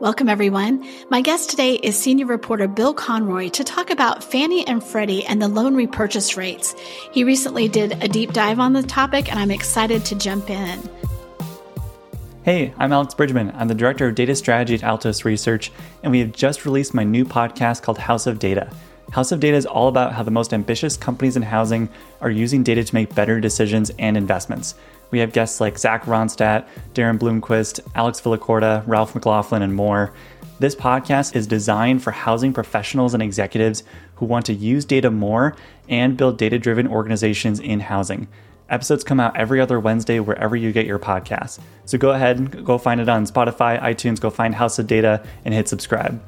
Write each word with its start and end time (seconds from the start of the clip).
Welcome, 0.00 0.28
everyone. 0.28 0.84
My 1.08 1.20
guest 1.20 1.50
today 1.50 1.74
is 1.74 1.96
senior 1.96 2.26
reporter 2.26 2.66
Bill 2.66 2.92
Conroy 2.92 3.48
to 3.50 3.62
talk 3.62 3.90
about 3.90 4.24
Fannie 4.24 4.66
and 4.66 4.82
Freddie 4.82 5.24
and 5.24 5.40
the 5.40 5.46
loan 5.46 5.76
repurchase 5.76 6.36
rates. 6.36 6.74
He 7.12 7.22
recently 7.22 7.68
did 7.68 8.02
a 8.02 8.08
deep 8.08 8.32
dive 8.32 8.58
on 8.58 8.72
the 8.72 8.82
topic, 8.82 9.30
and 9.30 9.38
I'm 9.38 9.52
excited 9.52 10.04
to 10.06 10.16
jump 10.16 10.50
in. 10.50 10.82
Hey, 12.42 12.74
I'm 12.76 12.92
Alex 12.92 13.14
Bridgman. 13.14 13.52
I'm 13.54 13.68
the 13.68 13.74
director 13.74 14.08
of 14.08 14.16
data 14.16 14.34
strategy 14.34 14.74
at 14.74 14.82
Altos 14.82 15.24
Research, 15.24 15.70
and 16.02 16.10
we 16.10 16.18
have 16.18 16.32
just 16.32 16.64
released 16.64 16.92
my 16.92 17.04
new 17.04 17.24
podcast 17.24 17.82
called 17.82 17.98
House 17.98 18.26
of 18.26 18.40
Data. 18.40 18.70
House 19.12 19.30
of 19.30 19.38
Data 19.38 19.56
is 19.56 19.64
all 19.64 19.86
about 19.86 20.12
how 20.12 20.24
the 20.24 20.30
most 20.32 20.52
ambitious 20.52 20.96
companies 20.96 21.36
in 21.36 21.42
housing 21.42 21.88
are 22.20 22.30
using 22.30 22.64
data 22.64 22.82
to 22.82 22.94
make 22.94 23.14
better 23.14 23.38
decisions 23.38 23.92
and 24.00 24.16
investments. 24.16 24.74
We 25.14 25.20
have 25.20 25.32
guests 25.32 25.60
like 25.60 25.78
Zach 25.78 26.06
Ronstadt, 26.06 26.66
Darren 26.92 27.20
Blomquist, 27.20 27.78
Alex 27.94 28.20
Villacorta, 28.20 28.82
Ralph 28.84 29.14
McLaughlin, 29.14 29.62
and 29.62 29.72
more. 29.72 30.12
This 30.58 30.74
podcast 30.74 31.36
is 31.36 31.46
designed 31.46 32.02
for 32.02 32.10
housing 32.10 32.52
professionals 32.52 33.14
and 33.14 33.22
executives 33.22 33.84
who 34.16 34.26
want 34.26 34.44
to 34.46 34.52
use 34.52 34.84
data 34.84 35.12
more 35.12 35.54
and 35.88 36.16
build 36.16 36.36
data 36.36 36.58
driven 36.58 36.88
organizations 36.88 37.60
in 37.60 37.78
housing. 37.78 38.26
Episodes 38.68 39.04
come 39.04 39.20
out 39.20 39.36
every 39.36 39.60
other 39.60 39.78
Wednesday 39.78 40.18
wherever 40.18 40.56
you 40.56 40.72
get 40.72 40.84
your 40.84 40.98
podcasts. 40.98 41.60
So 41.84 41.96
go 41.96 42.10
ahead 42.10 42.38
and 42.38 42.66
go 42.66 42.76
find 42.76 43.00
it 43.00 43.08
on 43.08 43.24
Spotify, 43.24 43.80
iTunes, 43.80 44.18
go 44.18 44.30
find 44.30 44.52
House 44.52 44.80
of 44.80 44.88
Data 44.88 45.24
and 45.44 45.54
hit 45.54 45.68
subscribe. 45.68 46.20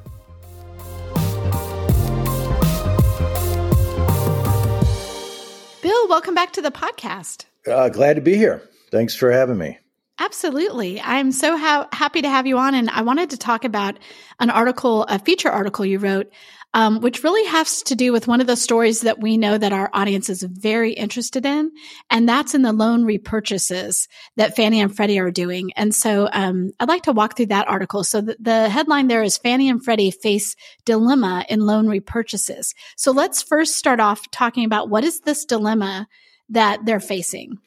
Bill, 5.82 6.08
welcome 6.08 6.36
back 6.36 6.52
to 6.52 6.62
the 6.62 6.70
podcast. 6.70 7.46
Uh, 7.66 7.88
glad 7.88 8.14
to 8.14 8.20
be 8.20 8.36
here. 8.36 8.62
Thanks 8.90 9.14
for 9.14 9.30
having 9.30 9.58
me. 9.58 9.78
Absolutely. 10.18 11.00
I'm 11.00 11.30
so 11.30 11.58
ha- 11.58 11.88
happy 11.92 12.22
to 12.22 12.28
have 12.28 12.46
you 12.46 12.56
on. 12.56 12.74
And 12.74 12.88
I 12.88 13.02
wanted 13.02 13.30
to 13.30 13.36
talk 13.36 13.64
about 13.64 13.98
an 14.40 14.48
article, 14.48 15.02
a 15.04 15.18
feature 15.18 15.50
article 15.50 15.84
you 15.84 15.98
wrote, 15.98 16.32
um, 16.72 17.00
which 17.00 17.22
really 17.22 17.46
has 17.48 17.82
to 17.82 17.94
do 17.94 18.12
with 18.12 18.26
one 18.26 18.40
of 18.40 18.46
the 18.46 18.56
stories 18.56 19.02
that 19.02 19.20
we 19.20 19.36
know 19.36 19.58
that 19.58 19.74
our 19.74 19.90
audience 19.92 20.30
is 20.30 20.42
very 20.42 20.92
interested 20.92 21.44
in. 21.44 21.70
And 22.08 22.26
that's 22.26 22.54
in 22.54 22.62
the 22.62 22.72
loan 22.72 23.04
repurchases 23.04 24.08
that 24.36 24.56
Fannie 24.56 24.80
and 24.80 24.94
Freddie 24.94 25.18
are 25.18 25.30
doing. 25.30 25.72
And 25.76 25.94
so 25.94 26.30
um, 26.32 26.70
I'd 26.80 26.88
like 26.88 27.02
to 27.02 27.12
walk 27.12 27.36
through 27.36 27.46
that 27.46 27.68
article. 27.68 28.02
So 28.02 28.22
the, 28.22 28.36
the 28.40 28.68
headline 28.70 29.08
there 29.08 29.22
is 29.22 29.36
Fannie 29.36 29.68
and 29.68 29.84
Freddie 29.84 30.10
face 30.10 30.56
dilemma 30.86 31.44
in 31.50 31.60
loan 31.60 31.86
repurchases. 31.88 32.74
So 32.96 33.12
let's 33.12 33.42
first 33.42 33.76
start 33.76 34.00
off 34.00 34.30
talking 34.30 34.64
about 34.64 34.88
what 34.88 35.04
is 35.04 35.20
this 35.20 35.44
dilemma 35.44 36.08
that 36.50 36.84
they're 36.84 37.00
facing? 37.00 37.58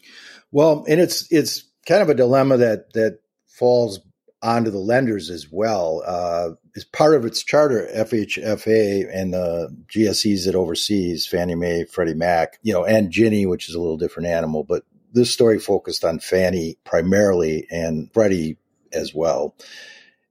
Well, 0.52 0.86
and 0.88 1.00
it's 1.00 1.32
it's 1.32 1.64
kind 1.86 2.02
of 2.02 2.10
a 2.10 2.16
dilemma 2.16 2.58
that 2.58 2.94
that 2.94 3.20
falls 3.48 4.00
onto 4.42 4.72
the 4.72 4.80
lenders 4.80 5.30
as 5.30 5.48
well. 5.52 6.02
Uh, 6.06 6.52
as 6.76 6.86
part 6.86 7.16
of 7.16 7.26
its 7.26 7.44
charter, 7.44 7.90
FHFA 7.94 9.10
and 9.14 9.34
the 9.34 9.76
GSEs 9.88 10.46
that 10.46 10.56
oversees 10.56 11.28
Fannie 11.28 11.56
Mae, 11.56 11.84
Freddie 11.84 12.14
Mac, 12.14 12.58
you 12.62 12.74
know, 12.74 12.86
and 12.86 13.12
Ginnie, 13.12 13.46
which 13.46 13.68
is 13.68 13.76
a 13.76 13.80
little 13.80 13.98
different 13.98 14.30
animal, 14.30 14.64
but 14.64 14.84
this 15.12 15.32
story 15.32 15.60
focused 15.60 16.06
on 16.06 16.20
Fannie 16.20 16.78
primarily 16.86 17.68
and 17.70 18.12
Freddie 18.14 18.58
as 18.94 19.14
well. 19.14 19.56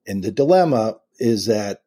And 0.07 0.23
the 0.23 0.31
dilemma 0.31 0.97
is 1.19 1.47
that 1.47 1.83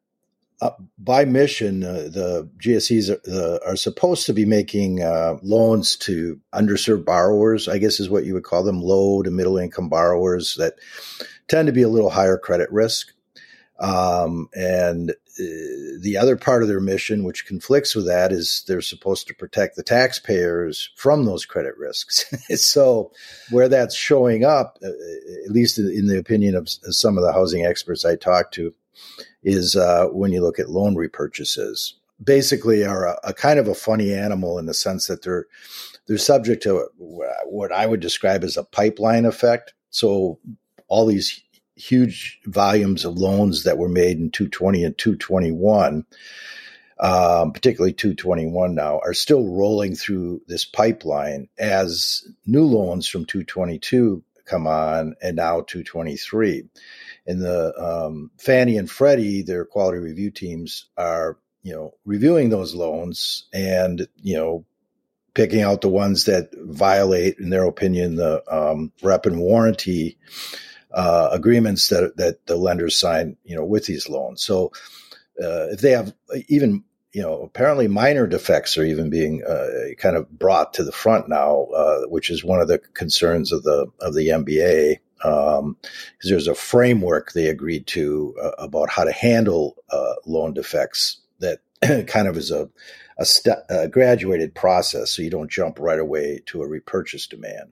uh, 0.61 0.71
by 0.99 1.25
mission, 1.25 1.83
uh, 1.83 2.07
the 2.11 2.47
GSEs 2.59 3.09
are, 3.09 3.67
are, 3.67 3.75
supposed 3.75 4.27
to 4.27 4.33
be 4.33 4.45
making 4.45 5.01
uh, 5.01 5.37
loans 5.41 5.95
to 5.95 6.39
underserved 6.53 7.03
borrowers, 7.03 7.67
I 7.67 7.79
guess 7.79 7.99
is 7.99 8.11
what 8.11 8.25
you 8.25 8.35
would 8.35 8.43
call 8.43 8.63
them, 8.63 8.79
low 8.79 9.23
to 9.23 9.31
middle 9.31 9.57
income 9.57 9.89
borrowers 9.89 10.55
that 10.55 10.75
tend 11.47 11.65
to 11.65 11.73
be 11.73 11.81
a 11.81 11.89
little 11.89 12.11
higher 12.11 12.37
credit 12.37 12.71
risk. 12.71 13.11
Um, 13.79 14.49
and 14.53 15.09
uh, 15.09 15.15
the 15.99 16.17
other 16.21 16.37
part 16.37 16.61
of 16.61 16.67
their 16.67 16.79
mission, 16.79 17.23
which 17.23 17.47
conflicts 17.47 17.95
with 17.95 18.05
that, 18.05 18.31
is 18.31 18.63
they're 18.67 18.81
supposed 18.81 19.25
to 19.27 19.33
protect 19.33 19.75
the 19.75 19.81
taxpayers 19.81 20.91
from 20.95 21.25
those 21.25 21.43
credit 21.45 21.75
risks. 21.75 22.25
so, 22.63 23.11
where 23.49 23.67
that's 23.67 23.95
showing 23.95 24.43
up, 24.43 24.77
uh, 24.83 24.89
at 25.43 25.51
least 25.51 25.79
in 25.79 26.05
the 26.05 26.19
opinion 26.19 26.53
of 26.53 26.69
some 26.69 27.17
of 27.17 27.23
the 27.23 27.33
housing 27.33 27.65
experts 27.65 28.05
I 28.05 28.15
talked 28.15 28.53
to, 28.55 28.75
is 29.43 29.75
uh, 29.75 30.05
when 30.07 30.31
you 30.31 30.41
look 30.41 30.59
at 30.59 30.69
loan 30.69 30.95
repurchases. 30.95 31.93
Basically, 32.23 32.85
are 32.85 33.07
a, 33.07 33.19
a, 33.23 33.33
kind 33.33 33.57
of 33.57 33.67
a 33.67 33.73
funny 33.73 34.13
animal 34.13 34.59
in 34.59 34.67
the 34.67 34.75
sense 34.75 35.07
that 35.07 35.23
they're 35.23 35.47
they're 36.07 36.19
subject 36.19 36.61
to 36.63 36.87
what 36.97 37.71
I 37.71 37.85
would 37.87 37.99
describe 37.99 38.43
as 38.43 38.57
a 38.57 38.63
pipeline 38.63 39.25
effect. 39.25 39.73
So 39.89 40.39
all 40.87 41.05
these 41.05 41.41
huge 41.75 42.39
volumes 42.45 43.05
of 43.05 43.17
loans 43.17 43.63
that 43.63 43.77
were 43.77 43.89
made 43.89 44.17
in 44.17 44.29
220 44.29 44.83
and 44.83 44.97
221, 44.97 46.05
um, 46.99 47.51
particularly 47.51 47.93
221 47.93 48.75
now, 48.75 48.99
are 48.99 49.13
still 49.13 49.47
rolling 49.47 49.95
through 49.95 50.41
this 50.47 50.65
pipeline 50.65 51.47
as 51.57 52.23
new 52.45 52.65
loans 52.65 53.07
from 53.07 53.25
222 53.25 54.23
come 54.45 54.67
on 54.67 55.15
and 55.21 55.37
now 55.37 55.61
223 55.61 56.65
and 57.27 57.41
the 57.41 57.73
um, 57.77 58.31
Fannie 58.37 58.77
and 58.77 58.89
Freddie, 58.89 59.43
their 59.43 59.65
quality 59.65 59.99
review 59.99 60.31
teams 60.31 60.89
are, 60.97 61.37
you 61.61 61.73
know, 61.73 61.93
reviewing 62.05 62.49
those 62.49 62.73
loans 62.73 63.47
and, 63.53 64.07
you 64.15 64.35
know, 64.35 64.65
picking 65.33 65.61
out 65.61 65.81
the 65.81 65.89
ones 65.89 66.25
that 66.25 66.49
violate, 66.53 67.37
in 67.39 67.49
their 67.49 67.65
opinion, 67.65 68.15
the 68.15 68.43
um, 68.51 68.91
rep 69.01 69.25
and 69.25 69.39
warranty 69.39 70.17
uh, 70.93 71.29
agreements 71.31 71.87
that 71.89 72.17
that 72.17 72.45
the 72.47 72.57
lenders 72.57 72.97
sign, 72.97 73.37
you 73.43 73.55
know, 73.55 73.63
with 73.63 73.85
these 73.85 74.09
loans. 74.09 74.43
So 74.43 74.71
uh, 75.41 75.71
if 75.71 75.81
they 75.81 75.91
have 75.91 76.13
even 76.49 76.83
you 77.13 77.21
know, 77.21 77.41
apparently 77.41 77.87
minor 77.87 78.25
defects 78.25 78.77
are 78.77 78.85
even 78.85 79.09
being 79.09 79.43
uh, 79.43 79.93
kind 79.97 80.15
of 80.15 80.29
brought 80.29 80.75
to 80.75 80.83
the 80.83 80.93
front 80.93 81.27
now, 81.27 81.63
uh, 81.75 82.01
which 82.07 82.29
is 82.29 82.43
one 82.43 82.61
of 82.61 82.69
the 82.69 82.79
concerns 82.79 83.51
of 83.51 83.63
the 83.63 83.87
of 83.99 84.13
the 84.13 84.29
MBA 84.29 84.99
um, 85.23 85.77
there's 86.23 86.47
a 86.47 86.55
framework 86.55 87.31
they 87.31 87.47
agreed 87.47 87.87
to 87.87 88.35
uh, 88.41 88.51
about 88.57 88.89
how 88.89 89.03
to 89.03 89.11
handle 89.11 89.75
uh, 89.89 90.15
loan 90.25 90.53
defects 90.53 91.17
that 91.39 91.59
kind 92.07 92.27
of 92.27 92.37
is 92.37 92.51
a 92.51 92.69
a, 93.17 93.25
st- 93.25 93.57
a, 93.69 93.87
graduated 93.87 94.55
process, 94.55 95.11
so 95.11 95.21
you 95.21 95.29
don't 95.29 95.51
jump 95.51 95.79
right 95.79 95.99
away 95.99 96.41
to 96.47 96.63
a 96.63 96.67
repurchase 96.67 97.27
demand. 97.27 97.71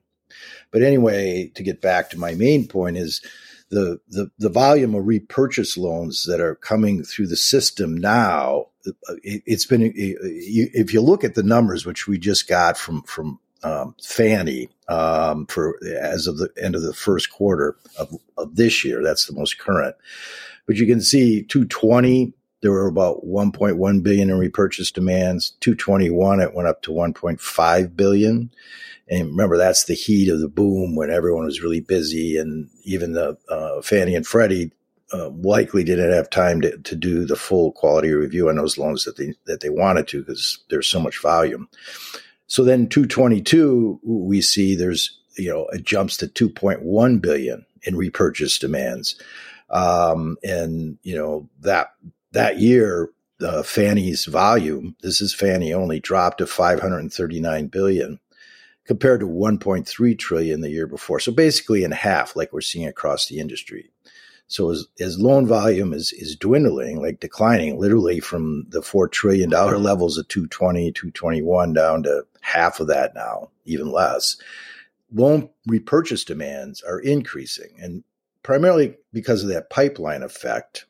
But 0.70 0.82
anyway, 0.82 1.50
to 1.54 1.62
get 1.62 1.80
back 1.80 2.10
to 2.10 2.18
my 2.18 2.34
main 2.34 2.68
point 2.68 2.96
is 2.96 3.20
the 3.70 4.00
the, 4.08 4.30
the 4.38 4.48
volume 4.48 4.94
of 4.94 5.06
repurchase 5.06 5.76
loans 5.76 6.24
that 6.24 6.40
are 6.40 6.54
coming 6.54 7.02
through 7.02 7.28
the 7.28 7.36
system 7.36 7.96
now. 7.96 8.66
It, 9.22 9.42
has 9.46 9.66
been 9.66 9.92
if 9.94 10.92
you 10.92 11.00
look 11.02 11.22
at 11.22 11.34
the 11.34 11.42
numbers 11.42 11.84
which 11.84 12.06
we 12.06 12.18
just 12.18 12.48
got 12.48 12.78
from 12.78 13.02
from 13.02 13.38
um, 13.62 13.94
Fannie 14.02 14.68
um, 14.88 15.46
for 15.46 15.78
as 16.00 16.26
of 16.26 16.38
the 16.38 16.50
end 16.60 16.74
of 16.74 16.82
the 16.82 16.94
first 16.94 17.30
quarter 17.30 17.76
of, 17.98 18.16
of 18.36 18.56
this 18.56 18.84
year. 18.84 19.02
That's 19.02 19.26
the 19.26 19.34
most 19.34 19.58
current. 19.58 19.96
But 20.66 20.76
you 20.76 20.86
can 20.86 21.00
see 21.00 21.42
220, 21.42 22.32
there 22.62 22.70
were 22.70 22.86
about 22.86 23.24
1.1 23.24 24.02
billion 24.02 24.30
in 24.30 24.38
repurchase 24.38 24.90
demands. 24.90 25.52
221, 25.60 26.40
it 26.40 26.54
went 26.54 26.68
up 26.68 26.82
to 26.82 26.92
1.5 26.92 27.96
billion. 27.96 28.50
And 29.08 29.28
remember, 29.28 29.56
that's 29.56 29.84
the 29.84 29.94
heat 29.94 30.30
of 30.30 30.40
the 30.40 30.48
boom 30.48 30.94
when 30.94 31.10
everyone 31.10 31.44
was 31.44 31.62
really 31.62 31.80
busy, 31.80 32.38
and 32.38 32.68
even 32.84 33.12
the 33.12 33.36
uh, 33.48 33.82
Fannie 33.82 34.14
and 34.14 34.26
Freddie 34.26 34.70
uh, 35.12 35.30
likely 35.30 35.82
didn't 35.82 36.12
have 36.12 36.30
time 36.30 36.60
to, 36.60 36.78
to 36.78 36.94
do 36.94 37.24
the 37.24 37.34
full 37.34 37.72
quality 37.72 38.12
review 38.12 38.48
on 38.48 38.56
those 38.56 38.78
loans 38.78 39.04
that 39.04 39.16
they 39.16 39.34
that 39.46 39.60
they 39.60 39.70
wanted 39.70 40.06
to 40.08 40.20
because 40.20 40.60
there's 40.70 40.86
so 40.86 41.00
much 41.00 41.20
volume. 41.20 41.68
So 42.50 42.64
then 42.64 42.88
222, 42.88 44.00
we 44.02 44.40
see 44.40 44.74
there's, 44.74 45.20
you 45.38 45.50
know, 45.50 45.68
it 45.68 45.84
jumps 45.84 46.16
to 46.16 46.26
2.1 46.26 47.22
billion 47.22 47.64
in 47.84 47.96
repurchase 47.96 48.58
demands. 48.58 49.14
Um, 49.70 50.36
and, 50.42 50.98
you 51.04 51.14
know, 51.14 51.48
that, 51.60 51.94
that 52.32 52.58
year, 52.58 53.10
uh, 53.40 53.62
Fannie's 53.62 54.24
volume, 54.24 54.96
this 55.00 55.20
is 55.20 55.32
Fannie 55.32 55.72
only, 55.72 56.00
dropped 56.00 56.38
to 56.38 56.46
539 56.46 57.68
billion 57.68 58.18
compared 58.84 59.20
to 59.20 59.28
1.3 59.28 60.18
trillion 60.18 60.60
the 60.60 60.70
year 60.70 60.88
before. 60.88 61.20
So 61.20 61.30
basically 61.30 61.84
in 61.84 61.92
half, 61.92 62.34
like 62.34 62.52
we're 62.52 62.62
seeing 62.62 62.88
across 62.88 63.28
the 63.28 63.38
industry. 63.38 63.92
So 64.50 64.70
as, 64.70 64.84
as 64.98 65.20
loan 65.20 65.46
volume 65.46 65.92
is, 65.92 66.12
is 66.12 66.34
dwindling, 66.34 67.00
like 67.00 67.20
declining 67.20 67.78
literally 67.78 68.18
from 68.18 68.66
the 68.68 68.80
$4 68.80 69.10
trillion 69.10 69.48
levels 69.48 70.18
of 70.18 70.26
220, 70.26 70.90
221 70.90 71.72
down 71.72 72.02
to 72.02 72.26
half 72.40 72.80
of 72.80 72.88
that 72.88 73.14
now, 73.14 73.50
even 73.64 73.92
less, 73.92 74.36
loan 75.14 75.48
repurchase 75.68 76.24
demands 76.24 76.82
are 76.82 76.98
increasing 76.98 77.70
and 77.78 78.02
primarily 78.42 78.96
because 79.12 79.44
of 79.44 79.50
that 79.50 79.70
pipeline 79.70 80.24
effect 80.24 80.84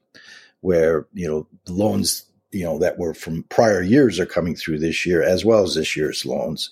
where, 0.63 1.07
you 1.13 1.29
know, 1.29 1.47
loans, 1.69 2.25
you 2.53 2.65
know, 2.65 2.79
that 2.79 2.99
were 2.99 3.13
from 3.13 3.43
prior 3.45 3.83
years 3.83 4.19
are 4.19 4.27
coming 4.27 4.57
through 4.57 4.79
this 4.79 5.05
year 5.05 5.23
as 5.23 5.45
well 5.45 5.63
as 5.63 5.75
this 5.75 5.95
year's 5.95 6.25
loans. 6.25 6.71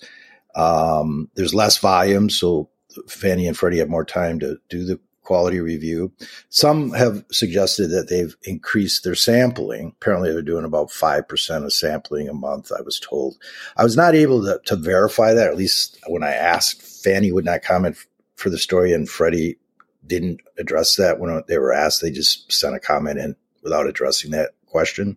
Um, 0.55 1.29
there's 1.35 1.53
less 1.53 1.77
volume. 1.77 2.31
So 2.31 2.67
Fannie 3.07 3.47
and 3.47 3.55
Freddie 3.55 3.77
have 3.77 3.89
more 3.89 4.05
time 4.05 4.39
to 4.39 4.57
do 4.69 4.85
the 4.85 4.99
quality 5.29 5.59
review. 5.59 6.11
Some 6.49 6.89
have 6.93 7.23
suggested 7.31 7.89
that 7.89 8.09
they've 8.09 8.35
increased 8.45 9.03
their 9.03 9.13
sampling. 9.13 9.93
Apparently, 10.01 10.33
they're 10.33 10.41
doing 10.41 10.65
about 10.65 10.89
5% 10.89 11.63
of 11.63 11.71
sampling 11.71 12.27
a 12.27 12.33
month, 12.33 12.71
I 12.75 12.81
was 12.81 12.99
told. 12.99 13.37
I 13.77 13.83
was 13.83 13.95
not 13.95 14.15
able 14.15 14.41
to, 14.41 14.59
to 14.65 14.75
verify 14.75 15.33
that, 15.33 15.47
at 15.47 15.55
least 15.55 15.99
when 16.07 16.23
I 16.23 16.33
asked. 16.33 16.81
Fannie 16.81 17.31
would 17.31 17.45
not 17.45 17.61
comment 17.61 17.95
for 18.37 18.49
the 18.49 18.57
story, 18.57 18.91
and 18.91 19.07
Freddie 19.07 19.59
didn't 20.07 20.41
address 20.57 20.95
that 20.95 21.19
when 21.19 21.43
they 21.47 21.59
were 21.59 21.73
asked. 21.73 22.01
They 22.01 22.09
just 22.09 22.51
sent 22.51 22.75
a 22.75 22.79
comment 22.79 23.19
in 23.19 23.35
without 23.61 23.85
addressing 23.85 24.31
that 24.31 24.53
question. 24.65 25.15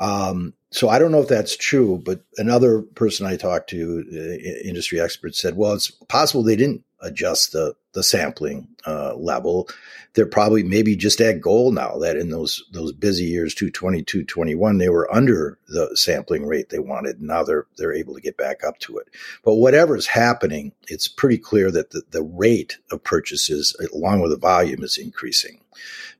Um, 0.00 0.54
so 0.70 0.88
I 0.88 0.98
don't 0.98 1.12
know 1.12 1.20
if 1.20 1.28
that's 1.28 1.56
true, 1.56 2.00
but 2.04 2.20
another 2.36 2.82
person 2.82 3.26
I 3.26 3.36
talked 3.36 3.70
to, 3.70 4.04
uh, 4.12 4.68
industry 4.68 5.00
expert, 5.00 5.34
said, 5.34 5.56
"Well, 5.56 5.72
it's 5.72 5.90
possible 5.90 6.42
they 6.42 6.56
didn't 6.56 6.84
adjust 7.00 7.52
the 7.52 7.74
the 7.92 8.02
sampling 8.04 8.68
uh, 8.86 9.14
level. 9.16 9.68
They're 10.14 10.26
probably 10.26 10.62
maybe 10.62 10.94
just 10.94 11.20
at 11.20 11.40
goal 11.40 11.72
now. 11.72 11.98
That 11.98 12.16
in 12.16 12.30
those 12.30 12.62
those 12.72 12.92
busy 12.92 13.24
years, 13.24 13.54
220, 13.54 14.02
221, 14.04 14.78
they 14.78 14.88
were 14.88 15.12
under 15.12 15.58
the 15.68 15.90
sampling 15.96 16.46
rate 16.46 16.68
they 16.68 16.78
wanted. 16.78 17.20
Now 17.20 17.42
they're 17.42 17.66
they're 17.76 17.92
able 17.92 18.14
to 18.14 18.20
get 18.20 18.36
back 18.36 18.62
up 18.64 18.78
to 18.80 18.98
it. 18.98 19.08
But 19.44 19.56
whatever's 19.56 20.06
happening, 20.06 20.72
it's 20.88 21.08
pretty 21.08 21.38
clear 21.38 21.70
that 21.72 21.90
the, 21.90 22.02
the 22.10 22.22
rate 22.22 22.78
of 22.92 23.02
purchases, 23.02 23.74
along 23.92 24.20
with 24.20 24.30
the 24.30 24.36
volume, 24.36 24.84
is 24.84 24.98
increasing, 24.98 25.60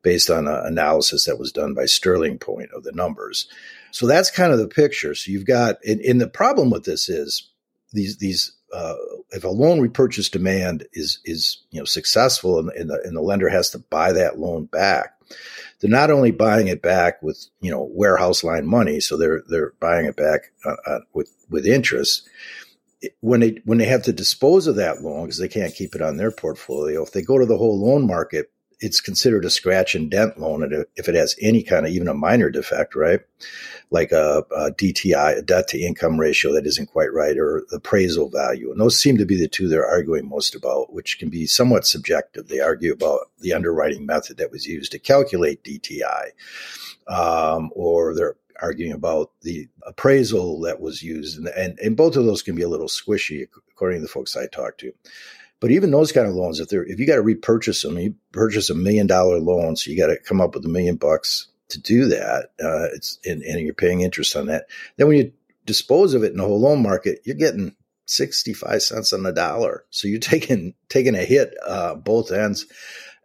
based 0.02 0.30
on 0.30 0.48
an 0.48 0.66
analysis 0.66 1.24
that 1.26 1.38
was 1.38 1.52
done 1.52 1.74
by 1.74 1.86
Sterling 1.86 2.38
Point 2.38 2.70
of 2.72 2.82
the 2.82 2.92
numbers. 2.92 3.46
So 3.92 4.06
that's 4.06 4.30
kind 4.30 4.52
of 4.52 4.58
the 4.58 4.68
picture. 4.68 5.14
So 5.14 5.30
you've 5.30 5.46
got, 5.46 5.76
and, 5.84 6.00
and 6.00 6.20
the 6.20 6.28
problem 6.28 6.70
with 6.70 6.84
this 6.84 7.08
is 7.08 7.50
these 7.92 8.18
these 8.18 8.52
uh, 8.72 8.94
if 9.30 9.44
a 9.44 9.48
loan 9.48 9.80
repurchase 9.80 10.28
demand 10.28 10.86
is 10.92 11.18
is 11.24 11.62
you 11.70 11.80
know 11.80 11.84
successful 11.84 12.58
and, 12.58 12.70
and, 12.70 12.90
the, 12.90 13.00
and 13.04 13.16
the 13.16 13.20
lender 13.20 13.48
has 13.48 13.70
to 13.70 13.78
buy 13.78 14.12
that 14.12 14.38
loan 14.38 14.66
back, 14.66 15.14
they're 15.80 15.90
not 15.90 16.10
only 16.10 16.30
buying 16.30 16.68
it 16.68 16.82
back 16.82 17.22
with 17.22 17.46
you 17.60 17.70
know 17.70 17.88
warehouse 17.92 18.44
line 18.44 18.66
money, 18.66 19.00
so 19.00 19.16
they're 19.16 19.42
they're 19.48 19.72
buying 19.80 20.06
it 20.06 20.16
back 20.16 20.52
uh, 20.64 20.76
uh, 20.86 21.00
with 21.12 21.32
with 21.48 21.66
interest. 21.66 22.28
When 23.20 23.40
they 23.40 23.60
when 23.64 23.78
they 23.78 23.86
have 23.86 24.02
to 24.04 24.12
dispose 24.12 24.66
of 24.66 24.76
that 24.76 25.02
loan 25.02 25.24
because 25.24 25.38
they 25.38 25.48
can't 25.48 25.74
keep 25.74 25.94
it 25.94 26.02
on 26.02 26.16
their 26.16 26.30
portfolio, 26.30 27.02
if 27.02 27.12
they 27.12 27.22
go 27.22 27.38
to 27.38 27.46
the 27.46 27.56
whole 27.56 27.80
loan 27.80 28.06
market, 28.06 28.52
it's 28.80 29.00
considered 29.00 29.44
a 29.44 29.50
scratch 29.50 29.94
and 29.94 30.10
dent 30.10 30.38
loan 30.38 30.84
if 30.96 31.08
it 31.08 31.14
has 31.14 31.36
any 31.40 31.62
kind 31.62 31.86
of 31.86 31.92
even 31.92 32.08
a 32.08 32.14
minor 32.14 32.50
defect, 32.50 32.94
right? 32.94 33.20
Like 33.90 34.10
a, 34.12 34.44
a 34.56 34.70
DTI, 34.70 35.38
a 35.38 35.42
debt 35.42 35.68
to 35.68 35.80
income 35.80 36.18
ratio 36.18 36.52
that 36.54 36.66
isn't 36.66 36.90
quite 36.90 37.12
right, 37.12 37.36
or 37.36 37.64
appraisal 37.72 38.30
value. 38.30 38.70
And 38.70 38.80
those 38.80 38.98
seem 38.98 39.18
to 39.18 39.26
be 39.26 39.36
the 39.36 39.48
two 39.48 39.68
they're 39.68 39.86
arguing 39.86 40.28
most 40.28 40.54
about, 40.54 40.92
which 40.92 41.18
can 41.18 41.28
be 41.28 41.46
somewhat 41.46 41.86
subjective. 41.86 42.48
They 42.48 42.60
argue 42.60 42.92
about 42.92 43.30
the 43.40 43.52
underwriting 43.52 44.06
method 44.06 44.38
that 44.38 44.50
was 44.50 44.66
used 44.66 44.92
to 44.92 44.98
calculate 44.98 45.62
DTI, 45.62 46.30
um, 47.06 47.70
or 47.74 48.14
they're 48.14 48.36
arguing 48.62 48.92
about 48.92 49.30
the 49.42 49.68
appraisal 49.86 50.60
that 50.60 50.80
was 50.80 51.02
used. 51.02 51.38
And, 51.38 51.48
and, 51.48 51.78
and 51.80 51.96
both 51.96 52.16
of 52.16 52.24
those 52.24 52.42
can 52.42 52.54
be 52.54 52.62
a 52.62 52.68
little 52.68 52.88
squishy, 52.88 53.46
according 53.70 53.98
to 53.98 54.02
the 54.02 54.12
folks 54.12 54.36
I 54.36 54.46
talked 54.46 54.80
to. 54.80 54.92
But 55.60 55.70
even 55.70 55.90
those 55.90 56.12
kind 56.12 56.26
of 56.26 56.34
loans, 56.34 56.58
if 56.58 56.68
they're 56.68 56.84
if 56.84 56.98
you 56.98 57.06
got 57.06 57.16
to 57.16 57.22
repurchase 57.22 57.82
them, 57.82 57.98
you 57.98 58.14
purchase 58.32 58.70
a 58.70 58.74
million 58.74 59.06
dollar 59.06 59.38
loan, 59.38 59.76
so 59.76 59.90
you 59.90 59.96
got 59.96 60.06
to 60.06 60.18
come 60.18 60.40
up 60.40 60.54
with 60.54 60.64
a 60.64 60.68
million 60.68 60.96
bucks 60.96 61.48
to 61.68 61.80
do 61.80 62.06
that. 62.06 62.50
Uh, 62.62 62.88
it's 62.94 63.18
and, 63.24 63.42
and 63.42 63.60
you're 63.60 63.74
paying 63.74 64.00
interest 64.00 64.34
on 64.36 64.46
that. 64.46 64.66
Then 64.96 65.06
when 65.06 65.18
you 65.18 65.32
dispose 65.66 66.14
of 66.14 66.24
it 66.24 66.32
in 66.32 66.38
the 66.38 66.44
whole 66.44 66.60
loan 66.60 66.82
market, 66.82 67.20
you're 67.24 67.36
getting 67.36 67.76
65 68.06 68.82
cents 68.82 69.12
on 69.12 69.22
the 69.22 69.32
dollar. 69.32 69.84
So 69.90 70.08
you're 70.08 70.18
taking 70.20 70.74
taking 70.88 71.14
a 71.14 71.22
hit 71.24 71.54
uh, 71.66 71.94
both 71.94 72.32
ends. 72.32 72.66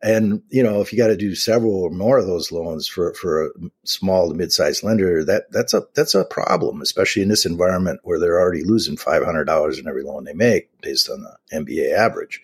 And 0.06 0.44
you 0.50 0.62
know, 0.62 0.82
if 0.82 0.94
you 0.94 1.00
got 1.00 1.08
to 1.08 1.18
do 1.18 1.34
several 1.34 1.82
or 1.82 1.90
more 1.90 2.20
of 2.20 2.28
those 2.28 2.52
loans 2.52 2.88
for 2.88 3.16
for 3.16 3.48
a 3.48 3.50
small 3.86 4.30
to 4.30 4.36
mid-sized 4.36 4.84
lender, 4.84 5.26
that 5.26 5.52
that's 5.52 5.74
a 5.74 5.82
that's 5.96 6.14
a 6.14 6.24
problem, 6.26 6.80
especially 6.80 7.24
in 7.24 7.30
this 7.30 7.44
environment 7.44 8.02
where 8.04 8.20
they're 8.20 8.40
already 8.40 8.64
losing 8.64 8.98
five 8.98 9.26
hundred 9.26 9.46
dollars 9.46 9.80
in 9.80 9.88
every 9.88 10.04
loan 10.04 10.24
they 10.24 10.34
make 10.34 10.70
based 10.82 11.10
on 11.10 11.24
the 11.24 11.36
MBA 11.52 11.92
average. 11.98 12.44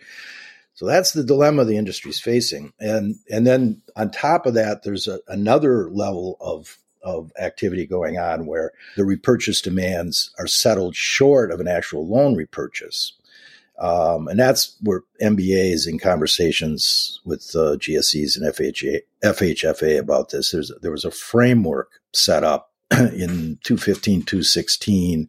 So 0.74 0.88
that's 0.88 1.12
the 1.12 1.24
dilemma 1.24 1.64
the 1.64 1.78
industry 1.78 2.10
is 2.10 2.20
facing, 2.20 2.74
and 2.80 3.18
and 3.30 3.46
then 3.46 3.84
on 3.96 4.10
top 4.10 4.48
of 4.48 4.56
that, 4.56 4.82
there's 4.82 5.08
a, 5.08 5.20
another 5.28 5.88
level 5.92 6.38
of 6.42 6.80
of 7.04 7.32
activity 7.40 7.86
going 7.86 8.18
on 8.18 8.48
where 8.48 8.72
the 8.96 9.06
repurchase 9.06 9.62
demands 9.62 10.34
are 10.40 10.48
settled 10.48 10.96
short 10.96 11.52
of 11.52 11.60
an 11.60 11.68
actual 11.68 12.08
loan 12.08 12.36
repurchase. 12.36 13.14
Um, 13.82 14.28
and 14.28 14.40
that's 14.40 14.78
where 14.82 15.02
MBA 15.22 15.74
is 15.74 15.88
in 15.88 15.98
conversations 15.98 17.20
with 17.26 17.50
uh, 17.56 17.78
GSEs 17.78 18.38
and 18.38 18.46
FHA, 18.54 19.00
FHFA 19.24 19.98
about 19.98 20.30
this. 20.30 20.52
There's, 20.52 20.72
there 20.84 20.92
was 20.92 21.04
a 21.04 21.10
framework 21.10 21.90
set 22.14 22.44
up 22.44 22.72
in 22.92 23.58
215, 23.64 24.22
216 24.22 25.28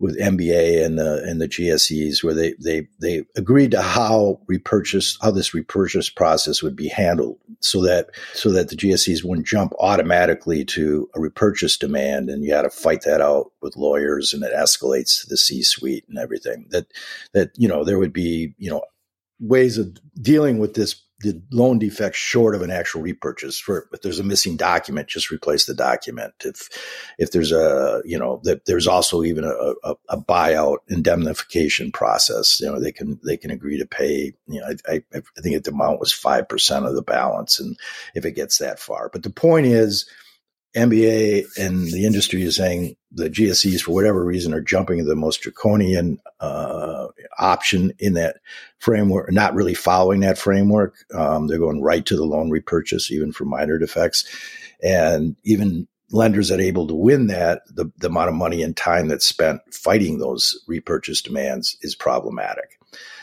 with 0.00 0.18
MBA 0.18 0.84
and 0.84 0.98
the 0.98 1.22
and 1.24 1.40
the 1.40 1.48
GSEs 1.48 2.22
where 2.22 2.34
they 2.34 2.54
they 2.62 2.88
they 3.00 3.24
agreed 3.36 3.72
to 3.72 3.82
how 3.82 4.40
repurchase 4.46 5.18
how 5.20 5.30
this 5.30 5.52
repurchase 5.52 6.08
process 6.08 6.62
would 6.62 6.76
be 6.76 6.88
handled 6.88 7.38
so 7.60 7.82
that 7.82 8.10
so 8.32 8.50
that 8.52 8.68
the 8.68 8.76
GSEs 8.76 9.24
wouldn't 9.24 9.46
jump 9.46 9.72
automatically 9.80 10.64
to 10.66 11.10
a 11.16 11.20
repurchase 11.20 11.76
demand 11.76 12.30
and 12.30 12.44
you 12.44 12.54
had 12.54 12.62
to 12.62 12.70
fight 12.70 13.02
that 13.02 13.20
out 13.20 13.50
with 13.60 13.76
lawyers 13.76 14.32
and 14.32 14.44
it 14.44 14.52
escalates 14.54 15.20
to 15.20 15.26
the 15.28 15.36
C 15.36 15.62
suite 15.62 16.04
and 16.08 16.18
everything. 16.18 16.66
That 16.70 16.86
that 17.32 17.50
you 17.56 17.68
know 17.68 17.84
there 17.84 17.98
would 17.98 18.12
be 18.12 18.54
you 18.56 18.70
know 18.70 18.82
ways 19.40 19.78
of 19.78 19.96
dealing 20.20 20.58
with 20.58 20.74
this 20.74 21.02
the 21.20 21.42
loan 21.50 21.78
defect 21.78 22.14
short 22.14 22.54
of 22.54 22.62
an 22.62 22.70
actual 22.70 23.02
repurchase. 23.02 23.58
For 23.58 23.88
if 23.92 24.02
there's 24.02 24.20
a 24.20 24.24
missing 24.24 24.56
document, 24.56 25.08
just 25.08 25.30
replace 25.30 25.66
the 25.66 25.74
document. 25.74 26.34
If 26.44 26.68
if 27.18 27.32
there's 27.32 27.50
a 27.50 28.02
you 28.04 28.18
know 28.18 28.40
that 28.44 28.66
there's 28.66 28.86
also 28.86 29.24
even 29.24 29.44
a, 29.44 29.74
a, 29.84 29.94
a, 30.10 30.16
buyout 30.18 30.78
indemnification 30.88 31.90
process. 31.90 32.60
You 32.60 32.66
know 32.66 32.80
they 32.80 32.92
can 32.92 33.18
they 33.24 33.36
can 33.36 33.50
agree 33.50 33.78
to 33.78 33.86
pay. 33.86 34.32
You 34.46 34.60
know 34.60 34.66
I, 34.88 35.02
I, 35.12 35.22
I 35.36 35.40
think 35.40 35.62
the 35.64 35.72
amount 35.72 36.00
was 36.00 36.12
five 36.12 36.48
percent 36.48 36.86
of 36.86 36.94
the 36.94 37.02
balance, 37.02 37.58
and 37.58 37.76
if 38.14 38.24
it 38.24 38.32
gets 38.32 38.58
that 38.58 38.78
far. 38.78 39.08
But 39.12 39.24
the 39.24 39.30
point 39.30 39.66
is 39.66 40.08
MBA 40.76 41.46
and 41.58 41.86
the 41.86 42.04
industry 42.04 42.42
is 42.42 42.56
saying 42.56 42.94
the 43.10 43.30
GSEs, 43.30 43.80
for 43.80 43.92
whatever 43.92 44.24
reason, 44.24 44.52
are 44.52 44.60
jumping 44.60 44.98
to 44.98 45.04
the 45.04 45.16
most 45.16 45.40
draconian 45.40 46.20
uh, 46.40 47.06
option 47.38 47.92
in 47.98 48.14
that 48.14 48.36
framework, 48.78 49.32
not 49.32 49.54
really 49.54 49.74
following 49.74 50.20
that 50.20 50.38
framework. 50.38 50.94
Um, 51.14 51.46
they're 51.46 51.58
going 51.58 51.82
right 51.82 52.04
to 52.06 52.16
the 52.16 52.24
loan 52.24 52.50
repurchase, 52.50 53.10
even 53.10 53.32
for 53.32 53.44
minor 53.44 53.78
defects. 53.78 54.24
And 54.82 55.36
even 55.44 55.88
lenders 56.10 56.48
that 56.48 56.60
are 56.60 56.62
able 56.62 56.86
to 56.86 56.94
win 56.94 57.26
that, 57.28 57.62
the, 57.68 57.90
the 57.98 58.08
amount 58.08 58.28
of 58.28 58.34
money 58.34 58.62
and 58.62 58.76
time 58.76 59.08
that's 59.08 59.26
spent 59.26 59.60
fighting 59.72 60.18
those 60.18 60.62
repurchase 60.66 61.22
demands 61.22 61.76
is 61.82 61.94
problematic. 61.94 62.78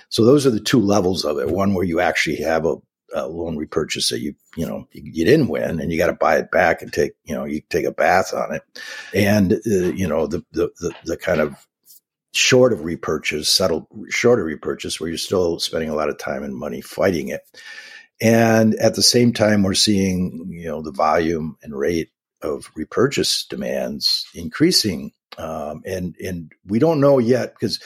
So 0.10 0.24
those 0.24 0.46
are 0.46 0.51
the 0.51 0.60
two 0.60 0.80
levels 0.80 1.25
of 1.25 1.39
it. 1.39 1.50
One 1.50 1.74
where 1.74 1.86
you 1.86 2.00
actually 2.00 2.38
have 2.38 2.65
a 2.65 2.75
a 3.14 3.28
loan 3.28 3.58
repurchase 3.58 4.10
that 4.10 4.20
you 4.20 4.36
you 4.56 4.66
know 4.66 4.88
you, 4.92 5.26
didn't 5.26 5.48
win 5.48 5.80
and 5.80 5.92
you 5.92 5.98
got 5.98 6.08
to 6.08 6.14
buy 6.14 6.38
it 6.38 6.52
back 6.52 6.82
and 6.82 6.92
take 6.92 7.14
you 7.24 7.36
know 7.36 7.46
you 7.46 7.62
take 7.70 7.86
a 7.86 7.92
bath 7.92 8.34
on 8.34 8.54
it. 8.56 8.64
And 9.14 9.54
uh, 9.54 9.94
you 9.94 10.08
know 10.08 10.28
the, 10.28 10.44
the, 10.52 10.70
the 10.80 10.94
the 11.06 11.18
kind 11.18 11.42
of 11.42 11.68
short 12.34 12.74
of 12.74 12.84
repurchase 12.84 13.50
settled 13.50 13.88
short 14.10 14.40
of 14.40 14.46
repurchase 14.46 15.00
where 15.00 15.10
you're 15.10 15.18
still 15.18 15.60
spending 15.60 15.90
a 15.90 15.96
lot 15.96 16.10
of 16.10 16.18
time 16.18 16.44
and 16.44 16.56
money 16.56 16.82
fighting 16.82 17.30
it. 17.30 17.42
And 18.22 18.76
at 18.76 18.96
the 18.96 19.04
same 19.04 19.34
time 19.34 19.64
we're 19.64 19.74
seeing 19.74 20.48
you 20.50 20.68
know 20.68 20.82
the 20.82 20.92
volume 20.92 21.58
and 21.64 21.78
rate 21.78 22.12
of 22.42 22.72
repurchase 22.76 23.46
demands 23.46 24.28
increasing 24.34 25.12
um, 25.38 25.82
and 25.86 26.16
and 26.24 26.52
we 26.66 26.80
don't 26.80 27.02
know 27.02 27.20
yet 27.20 27.54
because 27.54 27.80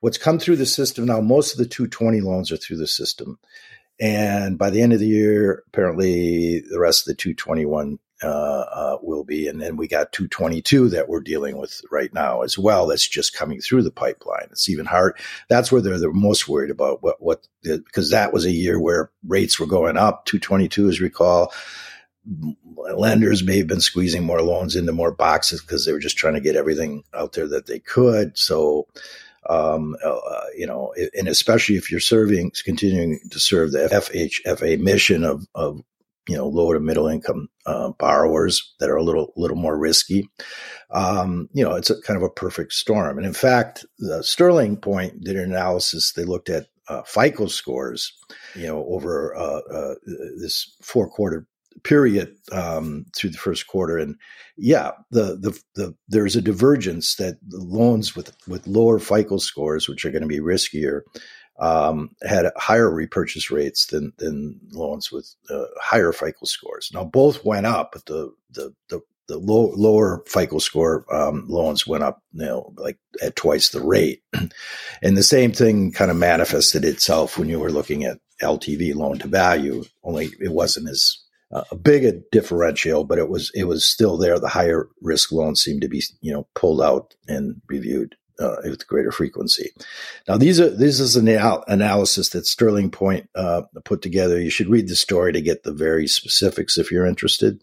what's 0.00 0.18
come 0.18 0.38
through 0.38 0.56
the 0.56 0.66
system 0.66 1.06
now 1.06 1.20
most 1.20 1.52
of 1.52 1.58
the 1.58 1.66
220 1.66 2.20
loans 2.20 2.50
are 2.50 2.56
through 2.56 2.76
the 2.76 2.86
system 2.86 3.38
and 4.00 4.58
by 4.58 4.70
the 4.70 4.82
end 4.82 4.92
of 4.92 5.00
the 5.00 5.06
year, 5.06 5.62
apparently 5.68 6.60
the 6.60 6.80
rest 6.80 7.02
of 7.02 7.06
the 7.06 7.14
221 7.14 7.98
uh, 8.22 8.26
uh, 8.26 8.98
will 9.02 9.24
be. 9.24 9.48
And 9.48 9.60
then 9.60 9.76
we 9.76 9.86
got 9.86 10.12
222 10.12 10.90
that 10.90 11.08
we're 11.08 11.20
dealing 11.20 11.58
with 11.58 11.80
right 11.90 12.12
now 12.12 12.42
as 12.42 12.58
well. 12.58 12.86
That's 12.86 13.06
just 13.06 13.36
coming 13.36 13.60
through 13.60 13.82
the 13.82 13.90
pipeline. 13.90 14.48
It's 14.50 14.68
even 14.68 14.86
hard. 14.86 15.18
That's 15.48 15.70
where 15.70 15.80
they're 15.80 15.98
the 15.98 16.12
most 16.12 16.48
worried 16.48 16.70
about 16.70 17.02
what, 17.02 17.22
what, 17.22 17.46
because 17.62 18.10
that 18.10 18.32
was 18.32 18.44
a 18.44 18.50
year 18.50 18.80
where 18.80 19.10
rates 19.26 19.60
were 19.60 19.66
going 19.66 19.96
up. 19.96 20.24
222, 20.26 20.88
as 20.88 21.00
recall, 21.00 21.52
lenders 22.96 23.44
may 23.44 23.58
have 23.58 23.66
been 23.66 23.80
squeezing 23.80 24.24
more 24.24 24.40
loans 24.40 24.76
into 24.76 24.92
more 24.92 25.12
boxes 25.12 25.60
because 25.60 25.84
they 25.84 25.92
were 25.92 25.98
just 25.98 26.16
trying 26.16 26.34
to 26.34 26.40
get 26.40 26.56
everything 26.56 27.04
out 27.12 27.32
there 27.32 27.48
that 27.48 27.66
they 27.66 27.78
could. 27.78 28.38
So, 28.38 28.86
um, 29.48 29.96
uh, 30.04 30.18
you 30.56 30.66
know, 30.66 30.94
and 31.16 31.28
especially 31.28 31.76
if 31.76 31.90
you're 31.90 32.00
serving, 32.00 32.52
continuing 32.64 33.20
to 33.30 33.40
serve 33.40 33.72
the 33.72 33.88
FHFA 33.88 34.80
mission 34.80 35.24
of, 35.24 35.46
of 35.54 35.80
you 36.28 36.36
know, 36.36 36.48
low 36.48 36.72
to 36.72 36.80
middle 36.80 37.06
income 37.06 37.48
uh, 37.66 37.90
borrowers 37.98 38.74
that 38.80 38.88
are 38.88 38.96
a 38.96 39.02
little 39.02 39.32
little 39.36 39.56
more 39.56 39.78
risky. 39.78 40.28
Um, 40.90 41.48
you 41.52 41.64
know, 41.64 41.74
it's 41.74 41.90
a 41.90 42.00
kind 42.02 42.16
of 42.16 42.22
a 42.22 42.30
perfect 42.30 42.72
storm. 42.72 43.18
And 43.18 43.26
in 43.26 43.34
fact, 43.34 43.84
the 43.98 44.22
Sterling 44.22 44.76
Point 44.78 45.22
did 45.22 45.36
an 45.36 45.44
analysis. 45.44 46.12
They 46.12 46.24
looked 46.24 46.48
at 46.48 46.66
uh, 46.88 47.02
FICO 47.02 47.46
scores, 47.46 48.12
you 48.54 48.66
know, 48.66 48.84
over 48.86 49.34
uh, 49.36 49.60
uh, 49.70 49.94
this 50.40 50.76
four 50.80 51.08
quarter 51.08 51.46
period 51.82 52.36
um, 52.52 53.06
through 53.14 53.30
the 53.30 53.38
first 53.38 53.66
quarter, 53.66 53.98
and 53.98 54.16
yeah, 54.56 54.92
the, 55.10 55.36
the 55.36 55.60
the 55.74 55.94
there's 56.08 56.36
a 56.36 56.42
divergence 56.42 57.16
that 57.16 57.38
loans 57.50 58.14
with 58.14 58.36
with 58.46 58.66
lower 58.66 58.98
FICO 58.98 59.38
scores, 59.38 59.88
which 59.88 60.04
are 60.04 60.10
going 60.10 60.22
to 60.22 60.28
be 60.28 60.40
riskier, 60.40 61.02
um, 61.58 62.10
had 62.22 62.50
higher 62.56 62.90
repurchase 62.90 63.50
rates 63.50 63.86
than 63.86 64.12
than 64.18 64.60
loans 64.72 65.10
with 65.12 65.34
uh, 65.50 65.64
higher 65.80 66.12
FICO 66.12 66.44
scores. 66.44 66.90
Now 66.92 67.04
both 67.04 67.44
went 67.44 67.66
up, 67.66 67.92
but 67.92 68.06
the 68.06 68.34
the 68.50 68.74
the, 68.88 69.00
the 69.26 69.38
low, 69.38 69.72
lower 69.74 70.22
FICO 70.26 70.58
score 70.58 71.06
um, 71.12 71.46
loans 71.48 71.86
went 71.86 72.04
up, 72.04 72.22
you 72.32 72.44
know, 72.44 72.72
like 72.76 72.98
at 73.22 73.36
twice 73.36 73.70
the 73.70 73.80
rate, 73.80 74.22
and 75.02 75.16
the 75.16 75.22
same 75.22 75.52
thing 75.52 75.92
kind 75.92 76.10
of 76.10 76.16
manifested 76.16 76.84
itself 76.84 77.38
when 77.38 77.48
you 77.48 77.58
were 77.58 77.72
looking 77.72 78.04
at 78.04 78.18
LTV 78.42 78.94
loan 78.94 79.18
to 79.18 79.28
value. 79.28 79.84
Only 80.02 80.30
it 80.40 80.52
wasn't 80.52 80.88
as 80.88 81.18
a 81.54 81.76
big 81.76 82.04
a 82.04 82.12
differential, 82.32 83.04
but 83.04 83.18
it 83.18 83.28
was 83.28 83.50
it 83.54 83.64
was 83.64 83.84
still 83.84 84.16
there. 84.16 84.38
The 84.38 84.48
higher 84.48 84.88
risk 85.00 85.30
loans 85.32 85.62
seemed 85.62 85.82
to 85.82 85.88
be 85.88 86.02
you 86.20 86.32
know 86.32 86.46
pulled 86.54 86.82
out 86.82 87.14
and 87.28 87.60
reviewed 87.68 88.16
uh, 88.40 88.56
with 88.64 88.86
greater 88.86 89.12
frequency. 89.12 89.70
Now 90.26 90.36
these 90.36 90.60
are 90.60 90.70
this 90.70 90.98
is 90.98 91.16
an 91.16 91.28
al- 91.28 91.64
analysis 91.68 92.30
that 92.30 92.46
Sterling 92.46 92.90
Point 92.90 93.28
uh, 93.34 93.62
put 93.84 94.02
together. 94.02 94.40
You 94.40 94.50
should 94.50 94.68
read 94.68 94.88
the 94.88 94.96
story 94.96 95.32
to 95.32 95.40
get 95.40 95.62
the 95.62 95.72
very 95.72 96.06
specifics 96.06 96.76
if 96.76 96.90
you're 96.90 97.06
interested. 97.06 97.62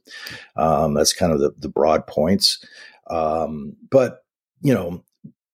Um, 0.55 0.93
that's 0.93 1.13
kind 1.13 1.33
of 1.33 1.39
the, 1.39 1.53
the 1.57 1.69
broad 1.69 2.07
points. 2.07 2.63
Um, 3.09 3.75
but 3.89 4.23
you 4.61 4.73
know 4.73 5.03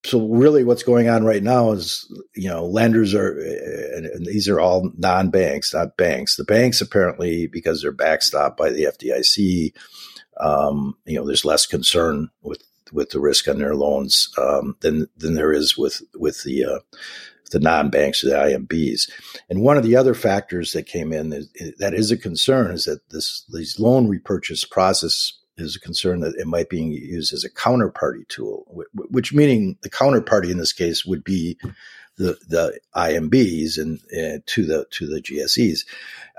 so 0.07 0.25
really 0.27 0.63
what's 0.63 0.83
going 0.83 1.09
on 1.09 1.25
right 1.25 1.43
now 1.43 1.71
is 1.71 2.11
you 2.35 2.47
know 2.47 2.65
lenders 2.65 3.13
are 3.13 3.37
and 3.95 4.25
these 4.25 4.47
are 4.47 4.59
all 4.59 4.89
non-banks 4.97 5.73
not 5.73 5.97
banks 5.97 6.35
the 6.35 6.43
banks 6.43 6.81
apparently 6.81 7.47
because 7.47 7.81
they're 7.81 7.91
backstopped 7.91 8.57
by 8.57 8.69
the 8.69 8.85
fdic 8.85 9.73
um, 10.39 10.95
you 11.05 11.17
know 11.17 11.25
there's 11.25 11.45
less 11.45 11.65
concern 11.65 12.29
with 12.41 12.63
with 12.91 13.09
the 13.09 13.19
risk 13.19 13.47
on 13.47 13.59
their 13.59 13.75
loans 13.75 14.31
um, 14.37 14.75
than 14.81 15.07
than 15.17 15.33
there 15.33 15.51
is 15.51 15.77
with 15.77 16.01
with 16.15 16.43
the 16.43 16.63
uh, 16.63 16.79
the 17.51 17.59
non-banks 17.59 18.23
or 18.23 18.29
the 18.29 18.35
IMBs. 18.35 19.09
And 19.49 19.61
one 19.61 19.77
of 19.77 19.83
the 19.83 19.95
other 19.95 20.13
factors 20.13 20.73
that 20.73 20.85
came 20.85 21.13
in 21.13 21.29
that, 21.29 21.75
that 21.79 21.93
is 21.93 22.11
a 22.11 22.17
concern 22.17 22.71
is 22.71 22.85
that 22.85 23.09
this 23.09 23.45
these 23.53 23.79
loan 23.79 24.07
repurchase 24.07 24.65
process 24.65 25.33
is 25.57 25.75
a 25.75 25.79
concern 25.79 26.19
that 26.21 26.35
it 26.35 26.47
might 26.47 26.69
be 26.69 26.81
used 26.81 27.33
as 27.33 27.43
a 27.43 27.49
counterparty 27.49 28.27
tool, 28.27 28.65
which 28.93 29.33
meaning 29.33 29.77
the 29.81 29.89
counterparty 29.89 30.49
in 30.49 30.57
this 30.57 30.73
case 30.73 31.05
would 31.05 31.23
be 31.23 31.57
the 32.17 32.37
the 32.47 32.79
IMBs 32.95 33.77
and, 33.77 33.99
and 34.11 34.45
to 34.47 34.65
the 34.65 34.85
to 34.91 35.07
the 35.07 35.21
GSEs, 35.21 35.85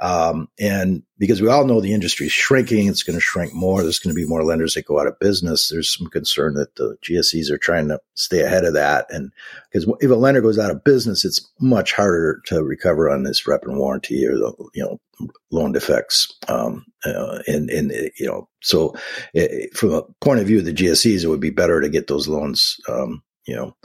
um, 0.00 0.48
and 0.58 1.02
because 1.18 1.40
we 1.40 1.48
all 1.48 1.64
know 1.64 1.80
the 1.80 1.92
industry 1.92 2.26
is 2.26 2.32
shrinking, 2.32 2.88
it's 2.88 3.04
going 3.04 3.16
to 3.16 3.20
shrink 3.20 3.54
more. 3.54 3.82
There's 3.82 4.00
going 4.00 4.14
to 4.14 4.20
be 4.20 4.26
more 4.26 4.44
lenders 4.44 4.74
that 4.74 4.86
go 4.86 5.00
out 5.00 5.06
of 5.06 5.18
business. 5.20 5.68
There's 5.68 5.96
some 5.96 6.08
concern 6.08 6.54
that 6.54 6.74
the 6.74 6.96
GSEs 7.04 7.50
are 7.50 7.58
trying 7.58 7.88
to 7.88 8.00
stay 8.14 8.42
ahead 8.42 8.64
of 8.64 8.74
that, 8.74 9.06
and 9.10 9.32
because 9.70 9.88
if 10.00 10.10
a 10.10 10.14
lender 10.14 10.40
goes 10.40 10.58
out 10.58 10.70
of 10.70 10.84
business, 10.84 11.24
it's 11.24 11.48
much 11.60 11.92
harder 11.92 12.40
to 12.46 12.64
recover 12.64 13.08
on 13.08 13.22
this 13.22 13.46
rep 13.46 13.62
and 13.64 13.78
warranty 13.78 14.26
or 14.26 14.36
the 14.36 14.52
you 14.74 14.82
know 14.82 15.28
loan 15.52 15.72
defects. 15.72 16.32
Um, 16.48 16.86
uh, 17.04 17.38
and 17.46 17.70
and 17.70 17.92
you 18.18 18.26
know, 18.26 18.48
so 18.62 18.96
it, 19.32 19.76
from 19.76 19.94
a 19.94 20.02
point 20.20 20.40
of 20.40 20.46
view 20.46 20.58
of 20.58 20.64
the 20.64 20.74
GSEs, 20.74 21.22
it 21.22 21.28
would 21.28 21.40
be 21.40 21.50
better 21.50 21.80
to 21.80 21.88
get 21.88 22.08
those 22.08 22.26
loans, 22.26 22.80
um, 22.88 23.22
you 23.46 23.54
know 23.54 23.76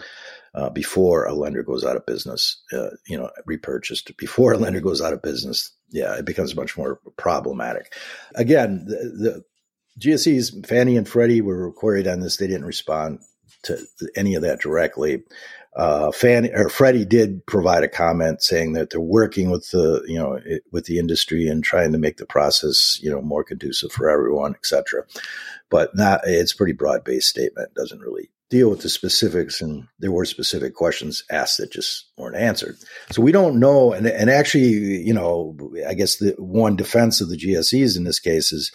uh, 0.55 0.69
before 0.69 1.25
a 1.25 1.33
lender 1.33 1.63
goes 1.63 1.83
out 1.83 1.95
of 1.95 2.05
business, 2.05 2.61
uh, 2.73 2.89
you 3.07 3.17
know, 3.17 3.29
repurchased 3.45 4.15
before 4.17 4.53
a 4.53 4.57
lender 4.57 4.79
goes 4.79 5.01
out 5.01 5.13
of 5.13 5.21
business. 5.21 5.71
Yeah, 5.89 6.15
it 6.15 6.25
becomes 6.25 6.55
much 6.55 6.77
more 6.77 6.99
problematic. 7.17 7.93
Again, 8.35 8.85
the, 8.85 8.95
the 8.95 9.43
GSEs, 9.99 10.65
Fannie 10.65 10.97
and 10.97 11.07
Freddie 11.07 11.41
were 11.41 11.71
queried 11.71 12.07
on 12.07 12.19
this. 12.19 12.37
They 12.37 12.47
didn't 12.47 12.65
respond 12.65 13.19
to 13.63 13.77
any 14.15 14.35
of 14.35 14.41
that 14.41 14.59
directly. 14.59 15.23
Uh, 15.75 16.11
Fannie 16.11 16.51
or 16.53 16.69
Freddie 16.69 17.05
did 17.05 17.45
provide 17.47 17.83
a 17.83 17.87
comment 17.87 18.43
saying 18.43 18.73
that 18.73 18.91
they're 18.91 19.01
working 19.01 19.49
with 19.49 19.71
the 19.71 20.03
you 20.07 20.19
know 20.19 20.39
it, 20.45 20.63
with 20.71 20.85
the 20.85 20.99
industry 20.99 21.47
and 21.47 21.63
trying 21.63 21.91
to 21.91 21.97
make 21.97 22.17
the 22.17 22.27
process 22.27 22.99
you 23.01 23.09
know 23.09 23.21
more 23.21 23.43
conducive 23.43 23.91
for 23.91 24.07
everyone, 24.07 24.53
et 24.53 24.65
cetera. 24.65 25.03
But 25.71 25.95
not 25.95 26.21
it's 26.25 26.53
a 26.53 26.57
pretty 26.57 26.73
broad 26.73 27.03
based 27.03 27.29
statement. 27.29 27.73
Doesn't 27.73 28.01
really 28.01 28.29
deal 28.53 28.69
with 28.69 28.81
the 28.81 28.89
specifics, 28.89 29.61
and 29.61 29.87
there 29.97 30.11
were 30.11 30.25
specific 30.25 30.75
questions 30.75 31.23
asked 31.31 31.57
that 31.57 31.71
just 31.71 32.05
weren't 32.19 32.35
answered. 32.35 32.77
So 33.11 33.19
we 33.23 33.31
don't 33.31 33.59
know. 33.59 33.93
And, 33.93 34.05
and 34.05 34.29
actually, 34.29 35.01
you 35.01 35.13
know, 35.13 35.57
I 35.87 35.95
guess 35.95 36.17
the 36.17 36.35
one 36.37 36.75
defense 36.75 37.19
of 37.19 37.29
the 37.29 37.37
GSEs 37.37 37.97
in 37.97 38.03
this 38.03 38.19
case 38.19 38.51
is, 38.51 38.71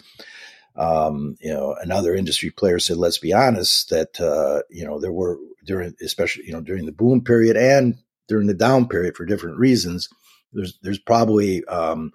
um, 0.75 1.37
you 1.39 1.53
know, 1.53 1.77
another 1.81 2.13
industry 2.13 2.49
player 2.49 2.77
said, 2.77 2.97
let's 2.97 3.19
be 3.19 3.31
honest, 3.31 3.89
that, 3.89 4.19
uh, 4.19 4.63
you 4.69 4.85
know, 4.85 4.99
there 4.99 5.13
were 5.13 5.37
during, 5.65 5.95
especially, 6.01 6.45
you 6.45 6.51
know, 6.51 6.61
during 6.61 6.85
the 6.85 6.91
boom 6.91 7.23
period 7.23 7.55
and 7.55 7.95
during 8.27 8.47
the 8.47 8.53
down 8.53 8.85
period 8.85 9.15
for 9.15 9.25
different 9.25 9.57
reasons, 9.57 10.09
there's, 10.51 10.77
there's 10.83 10.99
probably, 10.99 11.63
um, 11.65 12.11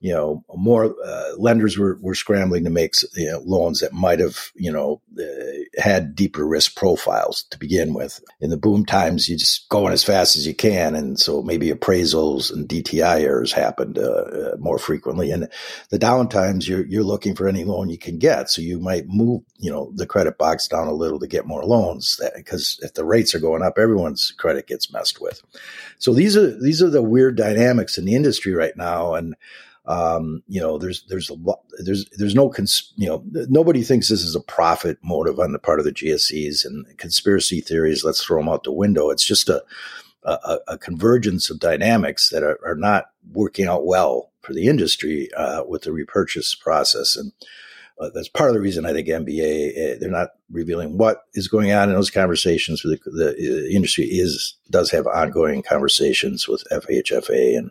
you 0.00 0.12
know, 0.12 0.44
more 0.54 0.94
uh, 1.04 1.32
lenders 1.38 1.78
were, 1.78 1.98
were 2.02 2.14
scrambling 2.14 2.64
to 2.64 2.70
make 2.70 2.94
you 3.14 3.30
know, 3.30 3.40
loans 3.44 3.80
that 3.80 3.94
might 3.94 4.20
have, 4.20 4.52
you 4.54 4.70
know, 4.70 5.00
uh, 5.18 5.80
had 5.82 6.14
deeper 6.14 6.46
risk 6.46 6.76
profiles 6.76 7.44
to 7.50 7.58
begin 7.58 7.94
with. 7.94 8.20
In 8.40 8.50
the 8.50 8.58
boom 8.58 8.84
times, 8.84 9.26
you 9.28 9.38
just 9.38 9.68
going 9.70 9.94
as 9.94 10.04
fast 10.04 10.36
as 10.36 10.46
you 10.46 10.54
can, 10.54 10.94
and 10.94 11.18
so 11.18 11.42
maybe 11.42 11.70
appraisals 11.70 12.52
and 12.52 12.68
DTI 12.68 13.22
errors 13.22 13.52
happened 13.52 13.98
uh, 13.98 14.02
uh, 14.02 14.56
more 14.58 14.78
frequently. 14.78 15.30
And 15.30 15.48
the 15.88 15.98
down 15.98 16.28
times, 16.28 16.68
you're 16.68 16.84
you're 16.86 17.02
looking 17.02 17.34
for 17.34 17.48
any 17.48 17.64
loan 17.64 17.88
you 17.88 17.98
can 17.98 18.18
get, 18.18 18.50
so 18.50 18.60
you 18.60 18.78
might 18.78 19.06
move, 19.06 19.42
you 19.56 19.70
know, 19.70 19.92
the 19.94 20.06
credit 20.06 20.36
box 20.36 20.68
down 20.68 20.88
a 20.88 20.92
little 20.92 21.18
to 21.20 21.26
get 21.26 21.46
more 21.46 21.64
loans. 21.64 22.20
Because 22.36 22.78
if 22.82 22.92
the 22.92 23.04
rates 23.04 23.34
are 23.34 23.40
going 23.40 23.62
up, 23.62 23.78
everyone's 23.78 24.30
credit 24.36 24.66
gets 24.66 24.92
messed 24.92 25.22
with. 25.22 25.42
So 25.98 26.12
these 26.12 26.36
are 26.36 26.60
these 26.60 26.82
are 26.82 26.90
the 26.90 27.02
weird 27.02 27.36
dynamics 27.36 27.96
in 27.96 28.04
the 28.04 28.14
industry 28.14 28.52
right 28.52 28.76
now, 28.76 29.14
and 29.14 29.34
um, 29.86 30.42
you 30.48 30.60
know, 30.60 30.78
there's 30.78 31.04
there's 31.08 31.30
a 31.30 31.34
lot 31.34 31.60
there's 31.78 32.06
there's 32.18 32.34
no 32.34 32.48
cons- 32.48 32.92
you 32.96 33.06
know 33.06 33.22
nobody 33.48 33.82
thinks 33.82 34.08
this 34.08 34.22
is 34.22 34.34
a 34.34 34.40
profit 34.40 34.98
motive 35.02 35.38
on 35.38 35.52
the 35.52 35.60
part 35.60 35.78
of 35.78 35.84
the 35.84 35.92
GSEs 35.92 36.64
and 36.64 36.86
conspiracy 36.98 37.60
theories. 37.60 38.04
Let's 38.04 38.22
throw 38.22 38.40
them 38.40 38.48
out 38.48 38.64
the 38.64 38.72
window. 38.72 39.10
It's 39.10 39.26
just 39.26 39.48
a 39.48 39.62
a, 40.24 40.58
a 40.66 40.78
convergence 40.78 41.50
of 41.50 41.60
dynamics 41.60 42.30
that 42.30 42.42
are, 42.42 42.58
are, 42.66 42.74
not 42.74 43.10
working 43.32 43.68
out 43.68 43.86
well 43.86 44.32
for 44.40 44.54
the 44.54 44.66
industry 44.66 45.32
uh, 45.34 45.62
with 45.66 45.82
the 45.82 45.92
repurchase 45.92 46.54
process 46.54 47.16
and. 47.16 47.32
Uh, 47.98 48.10
that's 48.14 48.28
part 48.28 48.50
of 48.50 48.54
the 48.54 48.60
reason 48.60 48.84
I 48.84 48.92
think 48.92 49.08
MBA 49.08 49.70
uh, 49.70 49.96
they're 49.98 50.10
not 50.10 50.32
revealing 50.50 50.98
what 50.98 51.22
is 51.32 51.48
going 51.48 51.72
on 51.72 51.88
in 51.88 51.94
those 51.94 52.10
conversations. 52.10 52.82
The, 52.82 52.98
the, 53.06 53.34
the 53.38 53.74
industry 53.74 54.04
is 54.04 54.54
does 54.68 54.90
have 54.90 55.06
ongoing 55.06 55.62
conversations 55.62 56.46
with 56.46 56.62
FHFA 56.70 57.56
and 57.56 57.70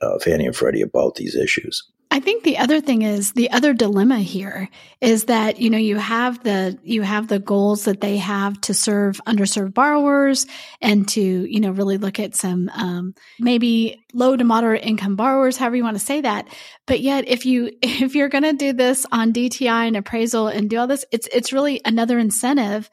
uh, 0.00 0.18
Fannie 0.18 0.46
and 0.46 0.56
Freddie 0.56 0.82
about 0.82 1.16
these 1.16 1.34
issues. 1.34 1.84
I 2.14 2.20
think 2.20 2.44
the 2.44 2.58
other 2.58 2.80
thing 2.80 3.02
is 3.02 3.32
the 3.32 3.50
other 3.50 3.72
dilemma 3.74 4.20
here 4.20 4.68
is 5.00 5.24
that 5.24 5.60
you 5.60 5.68
know 5.68 5.78
you 5.78 5.96
have 5.96 6.44
the 6.44 6.78
you 6.84 7.02
have 7.02 7.26
the 7.26 7.40
goals 7.40 7.86
that 7.86 8.00
they 8.00 8.18
have 8.18 8.60
to 8.60 8.72
serve 8.72 9.20
underserved 9.26 9.74
borrowers 9.74 10.46
and 10.80 11.08
to 11.08 11.20
you 11.20 11.58
know 11.58 11.72
really 11.72 11.98
look 11.98 12.20
at 12.20 12.36
some 12.36 12.68
um, 12.68 13.16
maybe 13.40 14.04
low 14.12 14.36
to 14.36 14.44
moderate 14.44 14.84
income 14.84 15.16
borrowers, 15.16 15.56
however 15.56 15.74
you 15.74 15.82
want 15.82 15.98
to 15.98 16.04
say 16.04 16.20
that. 16.20 16.46
But 16.86 17.00
yet, 17.00 17.26
if 17.26 17.46
you 17.46 17.72
if 17.82 18.14
you're 18.14 18.28
going 18.28 18.44
to 18.44 18.52
do 18.52 18.72
this 18.72 19.04
on 19.10 19.32
DTI 19.32 19.88
and 19.88 19.96
appraisal 19.96 20.46
and 20.46 20.70
do 20.70 20.78
all 20.78 20.86
this, 20.86 21.04
it's 21.10 21.26
it's 21.32 21.52
really 21.52 21.80
another 21.84 22.20
incentive 22.20 22.88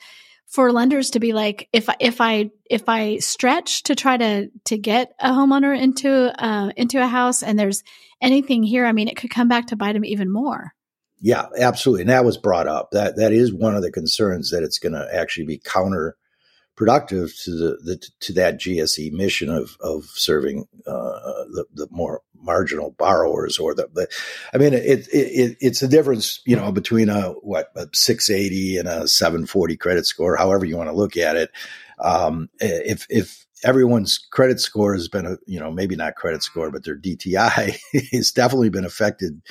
for 0.51 0.71
lenders 0.71 1.11
to 1.11 1.19
be 1.19 1.31
like, 1.33 1.69
if 1.73 1.89
if 1.99 2.21
I 2.21 2.51
if 2.69 2.87
I 2.87 3.17
stretch 3.17 3.83
to 3.83 3.95
try 3.95 4.17
to 4.17 4.49
to 4.65 4.77
get 4.77 5.13
a 5.19 5.29
homeowner 5.29 5.77
into 5.77 6.11
uh, 6.11 6.71
into 6.75 7.01
a 7.01 7.07
house, 7.07 7.41
and 7.41 7.57
there's 7.57 7.83
anything 8.21 8.61
here, 8.61 8.85
I 8.85 8.91
mean, 8.91 9.07
it 9.07 9.17
could 9.17 9.31
come 9.31 9.47
back 9.47 9.67
to 9.67 9.75
bite 9.75 9.93
them 9.93 10.05
even 10.05 10.31
more. 10.31 10.73
Yeah, 11.21 11.45
absolutely, 11.57 12.01
and 12.01 12.09
that 12.09 12.25
was 12.25 12.37
brought 12.37 12.67
up. 12.67 12.89
That 12.91 13.15
that 13.15 13.31
is 13.31 13.53
one 13.53 13.75
of 13.75 13.81
the 13.81 13.91
concerns 13.91 14.51
that 14.51 14.63
it's 14.63 14.79
going 14.79 14.93
to 14.93 15.07
actually 15.13 15.45
be 15.45 15.57
counter 15.57 16.17
productive 16.75 17.35
to 17.43 17.51
the, 17.51 17.77
the, 17.83 18.09
to 18.19 18.33
that 18.33 18.59
GSE 18.59 19.11
mission 19.11 19.49
of 19.49 19.77
of 19.81 20.05
serving 20.05 20.67
uh, 20.87 21.43
the, 21.51 21.65
the 21.73 21.87
more 21.91 22.21
marginal 22.33 22.91
borrowers 22.97 23.59
or 23.59 23.75
the, 23.75 23.87
the 23.93 24.07
I 24.53 24.57
mean 24.57 24.73
it, 24.73 25.07
it 25.11 25.57
it's 25.59 25.81
a 25.81 25.87
difference 25.87 26.41
you 26.45 26.55
know 26.55 26.71
between 26.71 27.09
a 27.09 27.31
what 27.41 27.71
a 27.75 27.87
680 27.93 28.77
and 28.77 28.87
a 28.87 29.07
740 29.07 29.77
credit 29.77 30.05
score 30.05 30.35
however 30.35 30.65
you 30.65 30.77
want 30.77 30.89
to 30.89 30.95
look 30.95 31.17
at 31.17 31.35
it. 31.35 31.51
Um, 31.99 32.49
if 32.59 33.05
if 33.09 33.45
everyone's 33.63 34.17
credit 34.17 34.59
score 34.59 34.93
has 34.93 35.07
been 35.07 35.25
a 35.25 35.37
you 35.45 35.59
know 35.59 35.71
maybe 35.71 35.95
not 35.95 36.15
credit 36.15 36.43
score 36.43 36.71
but 36.71 36.83
their 36.83 36.97
DTI 36.97 37.77
has 38.11 38.31
definitely 38.31 38.69
been 38.69 38.85
affected 38.85 39.41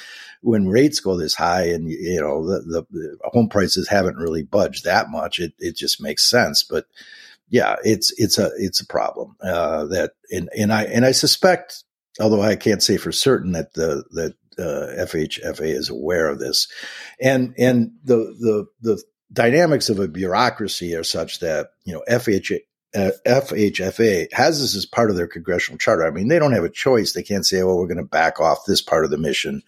when 0.42 0.68
rates 0.68 1.00
go 1.00 1.16
this 1.16 1.34
high 1.34 1.64
and 1.64 1.90
you 1.90 2.20
know 2.20 2.46
the, 2.46 2.84
the, 2.90 3.18
home 3.24 3.48
prices 3.48 3.88
haven't 3.88 4.16
really 4.16 4.42
budged 4.42 4.84
that 4.84 5.10
much 5.10 5.38
it 5.38 5.52
it 5.58 5.76
just 5.76 6.02
makes 6.02 6.28
sense 6.28 6.62
but 6.62 6.86
yeah, 7.50 7.76
it's 7.84 8.12
it's 8.16 8.38
a 8.38 8.50
it's 8.56 8.80
a 8.80 8.86
problem 8.86 9.36
uh, 9.42 9.84
that 9.86 10.12
and 10.30 10.48
and 10.56 10.72
I 10.72 10.84
and 10.84 11.04
I 11.04 11.10
suspect, 11.10 11.82
although 12.20 12.40
I 12.40 12.54
can't 12.54 12.82
say 12.82 12.96
for 12.96 13.10
certain 13.10 13.52
that 13.52 13.74
the 13.74 14.04
that 14.12 14.34
uh, 14.56 15.04
FHFA 15.04 15.66
is 15.66 15.90
aware 15.90 16.28
of 16.28 16.38
this, 16.38 16.68
and 17.20 17.52
and 17.58 17.90
the 18.04 18.16
the 18.16 18.66
the 18.80 19.02
dynamics 19.32 19.88
of 19.88 19.98
a 19.98 20.06
bureaucracy 20.06 20.94
are 20.94 21.04
such 21.04 21.40
that 21.40 21.70
you 21.84 21.92
know 21.92 22.02
FHA. 22.08 22.60
Uh, 22.94 23.10
FHFA 23.24 24.32
has 24.32 24.60
this 24.60 24.74
as 24.74 24.84
part 24.84 25.10
of 25.10 25.16
their 25.16 25.28
congressional 25.28 25.78
charter. 25.78 26.04
I 26.04 26.10
mean, 26.10 26.28
they 26.28 26.40
don't 26.40 26.54
have 26.54 26.64
a 26.64 26.70
choice. 26.70 27.12
They 27.12 27.22
can't 27.22 27.46
say, 27.46 27.62
"Well, 27.62 27.76
we're 27.76 27.86
going 27.86 27.98
to 27.98 28.04
back 28.04 28.40
off 28.40 28.66
this 28.66 28.80
part 28.80 29.04
of 29.04 29.10
the 29.10 29.18
mission," 29.18 29.62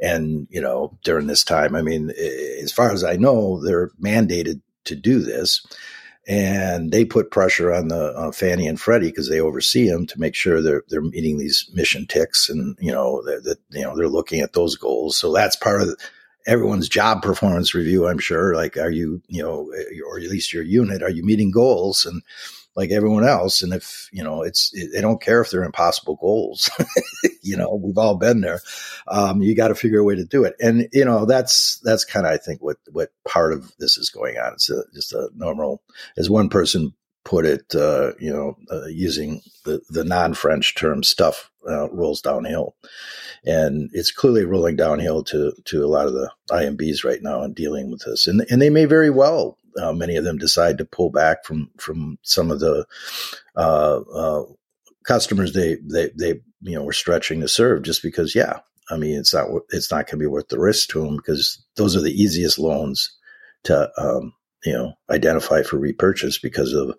and 0.00 0.46
you 0.50 0.60
know, 0.60 0.98
during 1.04 1.26
this 1.26 1.44
time. 1.44 1.74
I 1.74 1.82
mean, 1.82 2.10
as 2.62 2.72
far 2.72 2.90
as 2.90 3.04
I 3.04 3.16
know, 3.16 3.62
they're 3.62 3.90
mandated 4.00 4.62
to 4.84 4.96
do 4.96 5.20
this 5.20 5.60
and 6.26 6.92
they 6.92 7.04
put 7.04 7.30
pressure 7.30 7.72
on 7.72 7.88
the 7.88 8.12
uh, 8.16 8.30
Fannie 8.30 8.68
and 8.68 8.80
Freddie 8.80 9.08
because 9.08 9.28
they 9.28 9.40
oversee 9.40 9.88
them 9.88 10.06
to 10.06 10.20
make 10.20 10.34
sure 10.34 10.62
they're 10.62 10.84
they're 10.88 11.02
meeting 11.02 11.38
these 11.38 11.68
mission 11.74 12.06
ticks, 12.06 12.48
and 12.48 12.76
you 12.80 12.92
know 12.92 13.22
that, 13.24 13.58
you 13.70 13.82
know 13.82 13.96
they're 13.96 14.08
looking 14.08 14.40
at 14.40 14.52
those 14.52 14.76
goals. 14.76 15.16
So 15.16 15.32
that's 15.32 15.56
part 15.56 15.82
of 15.82 15.96
everyone's 16.46 16.88
job 16.88 17.22
performance 17.22 17.74
review. 17.74 18.06
I'm 18.06 18.18
sure, 18.18 18.54
like, 18.54 18.76
are 18.76 18.90
you 18.90 19.20
you 19.26 19.42
know, 19.42 19.72
or 20.06 20.18
at 20.18 20.30
least 20.30 20.52
your 20.52 20.62
unit, 20.62 21.02
are 21.02 21.10
you 21.10 21.24
meeting 21.24 21.50
goals? 21.50 22.06
And 22.06 22.22
like 22.74 22.90
everyone 22.90 23.24
else. 23.24 23.62
And 23.62 23.72
if, 23.72 24.08
you 24.12 24.22
know, 24.22 24.42
it's, 24.42 24.70
it, 24.72 24.90
they 24.92 25.00
don't 25.00 25.20
care 25.20 25.40
if 25.40 25.50
they're 25.50 25.64
impossible 25.64 26.16
goals. 26.16 26.70
you 27.42 27.56
know, 27.56 27.80
we've 27.82 27.98
all 27.98 28.16
been 28.16 28.40
there. 28.40 28.60
Um, 29.08 29.42
you 29.42 29.54
got 29.54 29.68
to 29.68 29.74
figure 29.74 30.00
a 30.00 30.04
way 30.04 30.14
to 30.14 30.24
do 30.24 30.44
it. 30.44 30.54
And, 30.60 30.88
you 30.92 31.04
know, 31.04 31.26
that's, 31.26 31.80
that's 31.84 32.04
kind 32.04 32.26
of, 32.26 32.32
I 32.32 32.38
think 32.38 32.62
what, 32.62 32.78
what 32.90 33.10
part 33.28 33.52
of 33.52 33.72
this 33.78 33.98
is 33.98 34.10
going 34.10 34.38
on. 34.38 34.54
It's 34.54 34.70
a, 34.70 34.82
just 34.94 35.12
a 35.12 35.28
normal, 35.34 35.82
as 36.16 36.30
one 36.30 36.48
person 36.48 36.94
put 37.24 37.44
it, 37.44 37.74
uh, 37.74 38.12
you 38.18 38.32
know, 38.32 38.56
uh, 38.70 38.86
using 38.86 39.42
the, 39.64 39.80
the 39.90 40.04
non 40.04 40.34
French 40.34 40.74
term 40.74 41.02
stuff 41.02 41.50
uh, 41.68 41.88
rolls 41.90 42.20
downhill. 42.20 42.74
And 43.44 43.90
it's 43.92 44.12
clearly 44.12 44.44
rolling 44.44 44.76
downhill 44.76 45.22
to, 45.24 45.52
to 45.66 45.84
a 45.84 45.86
lot 45.86 46.06
of 46.06 46.14
the 46.14 46.30
IMBs 46.50 47.04
right 47.04 47.22
now 47.22 47.42
in 47.42 47.52
dealing 47.52 47.90
with 47.90 48.02
this. 48.04 48.26
And, 48.26 48.44
and 48.50 48.62
they 48.62 48.70
may 48.70 48.86
very 48.86 49.10
well 49.10 49.58
uh, 49.80 49.92
many 49.92 50.16
of 50.16 50.24
them 50.24 50.38
decide 50.38 50.78
to 50.78 50.84
pull 50.84 51.10
back 51.10 51.44
from 51.44 51.70
from 51.78 52.18
some 52.22 52.50
of 52.50 52.60
the 52.60 52.84
uh, 53.56 54.00
uh, 54.14 54.42
customers 55.04 55.52
they 55.52 55.76
they 55.82 56.10
they 56.18 56.40
you 56.60 56.76
know 56.76 56.84
were 56.84 56.92
stretching 56.92 57.40
to 57.40 57.48
serve 57.48 57.82
just 57.82 58.02
because 58.02 58.34
yeah 58.34 58.60
I 58.90 58.96
mean 58.96 59.18
it's 59.18 59.34
not 59.34 59.48
it's 59.70 59.90
not 59.90 60.06
going 60.06 60.18
to 60.18 60.24
be 60.24 60.26
worth 60.26 60.48
the 60.48 60.60
risk 60.60 60.90
to 60.90 61.02
them 61.02 61.16
because 61.16 61.64
those 61.76 61.96
are 61.96 62.02
the 62.02 62.12
easiest 62.12 62.58
loans 62.58 63.16
to 63.64 63.90
um, 63.98 64.32
you 64.64 64.72
know 64.72 64.94
identify 65.10 65.62
for 65.62 65.78
repurchase 65.78 66.38
because 66.38 66.72
of 66.72 66.94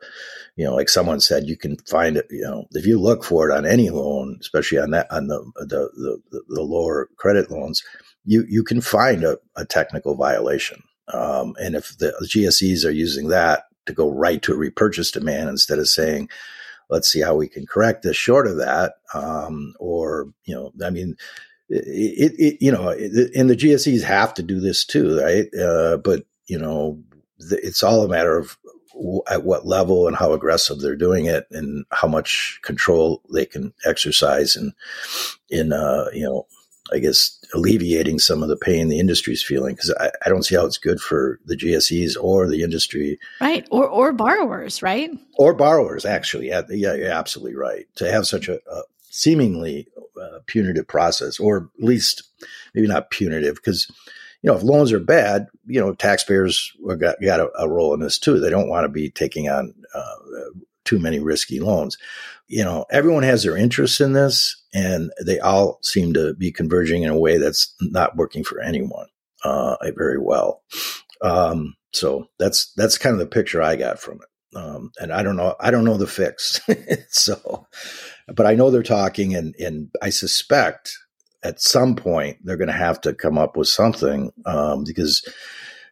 you 0.56 0.66
know 0.66 0.76
like 0.76 0.90
someone 0.90 1.20
said 1.20 1.48
you 1.48 1.58
can 1.58 1.78
find 1.90 2.18
it 2.18 2.28
you 2.30 2.42
know 2.42 2.66
if 2.72 2.86
you 2.86 3.00
look 3.00 3.24
for 3.24 3.50
it 3.50 3.54
on 3.54 3.66
any 3.66 3.90
loan 3.90 4.38
especially 4.42 4.78
on 4.78 4.92
that 4.92 5.08
on 5.12 5.28
the 5.28 5.40
the 5.56 6.20
the, 6.32 6.44
the 6.50 6.62
lower 6.62 7.10
credit 7.18 7.50
loans 7.50 7.84
you 8.26 8.46
you 8.48 8.64
can 8.64 8.82
find 8.82 9.24
a, 9.24 9.38
a 9.56 9.66
technical 9.66 10.16
violation 10.16 10.82
um, 11.12 11.56
and 11.62 11.76
if 11.76 11.98
the 11.98 12.14
GSEs 12.24 12.86
are 12.86 12.92
using 12.92 13.30
that 13.30 13.66
to 13.86 13.94
go 13.94 14.10
right 14.10 14.42
to 14.44 14.56
repurchase 14.56 15.12
demand 15.12 15.50
instead 15.50 15.80
of 15.80 15.90
saying, 15.90 16.30
let's 16.90 17.12
see 17.12 17.22
how 17.22 17.36
we 17.36 17.48
can 17.48 17.66
correct 17.66 18.04
this 18.04 18.18
short 18.18 18.48
of 18.48 18.58
that, 18.58 18.96
um, 19.14 19.74
or, 19.80 20.32
you 20.46 20.56
know, 20.56 20.72
I 20.86 20.90
mean, 20.90 21.16
it, 21.70 22.34
it, 22.38 22.58
you 22.62 22.72
know, 22.72 22.90
and 22.90 23.50
the 23.50 23.56
GSEs 23.56 24.04
have 24.04 24.34
to 24.36 24.44
do 24.44 24.60
this 24.60 24.86
too, 24.86 25.20
right? 25.20 25.48
Uh, 25.56 25.98
but, 25.98 26.26
you 26.46 26.60
know, 26.60 27.02
it's 27.40 27.84
all 27.84 28.04
a 28.04 28.08
matter 28.08 28.38
of 28.38 28.58
at 29.28 29.44
what 29.44 29.66
level 29.66 30.08
and 30.08 30.16
how 30.16 30.34
aggressive 30.34 30.80
they're 30.80 30.96
doing 30.96 31.26
it 31.26 31.48
and 31.50 31.84
how 31.92 32.08
much 32.08 32.60
control 32.62 33.24
they 33.34 33.46
can 33.46 33.74
exercise 33.86 34.56
and 34.56 34.74
in, 35.50 35.74
uh, 35.74 36.06
you 36.14 36.24
know, 36.24 36.46
I 36.92 37.00
guess, 37.00 37.40
alleviating 37.54 38.20
some 38.20 38.44
of 38.44 38.50
the 38.50 38.58
pain 38.58 38.90
the 38.90 39.00
industry's 39.00 39.44
feeling 39.44 39.76
because 39.76 39.94
I, 40.00 40.12
I, 40.26 40.30
don't 40.30 40.44
see 40.44 40.56
how 40.56 40.66
it's 40.66 40.78
good 40.78 41.00
for 41.00 41.40
the 41.46 41.56
GSEs 41.56 42.16
or 42.20 42.48
the 42.48 42.62
industry. 42.62 43.20
Right. 43.40 43.66
Or, 43.72 43.88
or 43.88 44.12
borrowers, 44.12 44.82
right? 44.82 45.12
Or 45.38 45.54
borrowers, 45.54 46.04
actually. 46.04 46.50
Yeah, 46.50 46.64
yeah 46.70 46.94
you're 46.94 47.12
absolutely 47.12 47.56
right. 47.56 47.88
To 47.96 48.12
have 48.12 48.28
such 48.28 48.50
a, 48.50 48.60
a 48.70 48.82
seemingly 49.10 49.88
uh, 50.22 50.40
punitive 50.46 50.88
process, 50.88 51.40
or 51.40 51.70
at 51.78 51.84
least 51.84 52.24
maybe 52.74 52.88
not 52.88 53.12
punitive, 53.12 53.56
because 53.56 53.90
you 54.44 54.52
know, 54.52 54.58
if 54.58 54.64
loans 54.64 54.92
are 54.92 55.00
bad, 55.00 55.48
you 55.66 55.80
know, 55.80 55.94
taxpayers 55.94 56.74
got, 56.98 57.16
got 57.22 57.40
a, 57.40 57.50
a 57.58 57.70
role 57.70 57.94
in 57.94 58.02
this 58.02 58.20
too. 58.20 58.40
They 58.40 58.50
don't 58.50 58.68
want 58.68 58.84
to 58.84 58.90
be 58.90 59.10
taking 59.10 59.48
on 59.48 59.74
uh, 59.96 60.16
too 60.86 61.00
many 61.00 61.20
risky 61.20 61.60
loans. 61.60 61.98
You 62.48 62.64
know, 62.64 62.86
everyone 62.92 63.24
has 63.24 63.44
their 63.44 63.58
interests 63.58 64.02
in 64.02 64.14
this, 64.14 64.62
and 64.74 65.12
they 65.26 65.40
all 65.40 65.80
seem 65.82 66.14
to 66.14 66.34
be 66.34 66.52
converging 66.52 67.04
in 67.04 67.10
a 67.10 67.18
way 67.18 67.38
that's 67.38 67.74
not 67.82 68.18
working 68.18 68.44
for 68.44 68.60
anyone 68.60 69.08
uh, 69.44 69.78
very 69.96 70.20
well. 70.20 70.62
Um, 71.22 71.76
so 71.94 72.28
that's 72.40 72.74
that's 72.76 72.98
kind 72.98 73.14
of 73.14 73.20
the 73.20 73.28
picture 73.28 73.62
I 73.62 73.76
got 73.76 74.00
from 74.00 74.20
it. 74.22 74.58
Um, 74.58 74.92
and 75.00 75.12
I 75.12 75.24
don't 75.24 75.36
know, 75.36 75.56
I 75.60 75.72
don't 75.72 75.86
know 75.86 75.98
the 75.98 76.06
fix. 76.06 76.62
so, 77.10 77.68
but 78.28 78.46
I 78.46 78.54
know 78.54 78.70
they're 78.70 78.84
talking, 78.84 79.36
and 79.36 79.56
and 79.56 79.90
I 80.02 80.10
suspect 80.10 80.98
at 81.44 81.62
some 81.62 81.96
point 81.96 82.38
they're 82.44 82.58
going 82.58 82.68
to 82.68 82.74
have 82.74 83.02
to 83.02 83.14
come 83.14 83.38
up 83.38 83.58
with 83.58 83.68
something 83.68 84.32
um, 84.46 84.84
because 84.86 85.24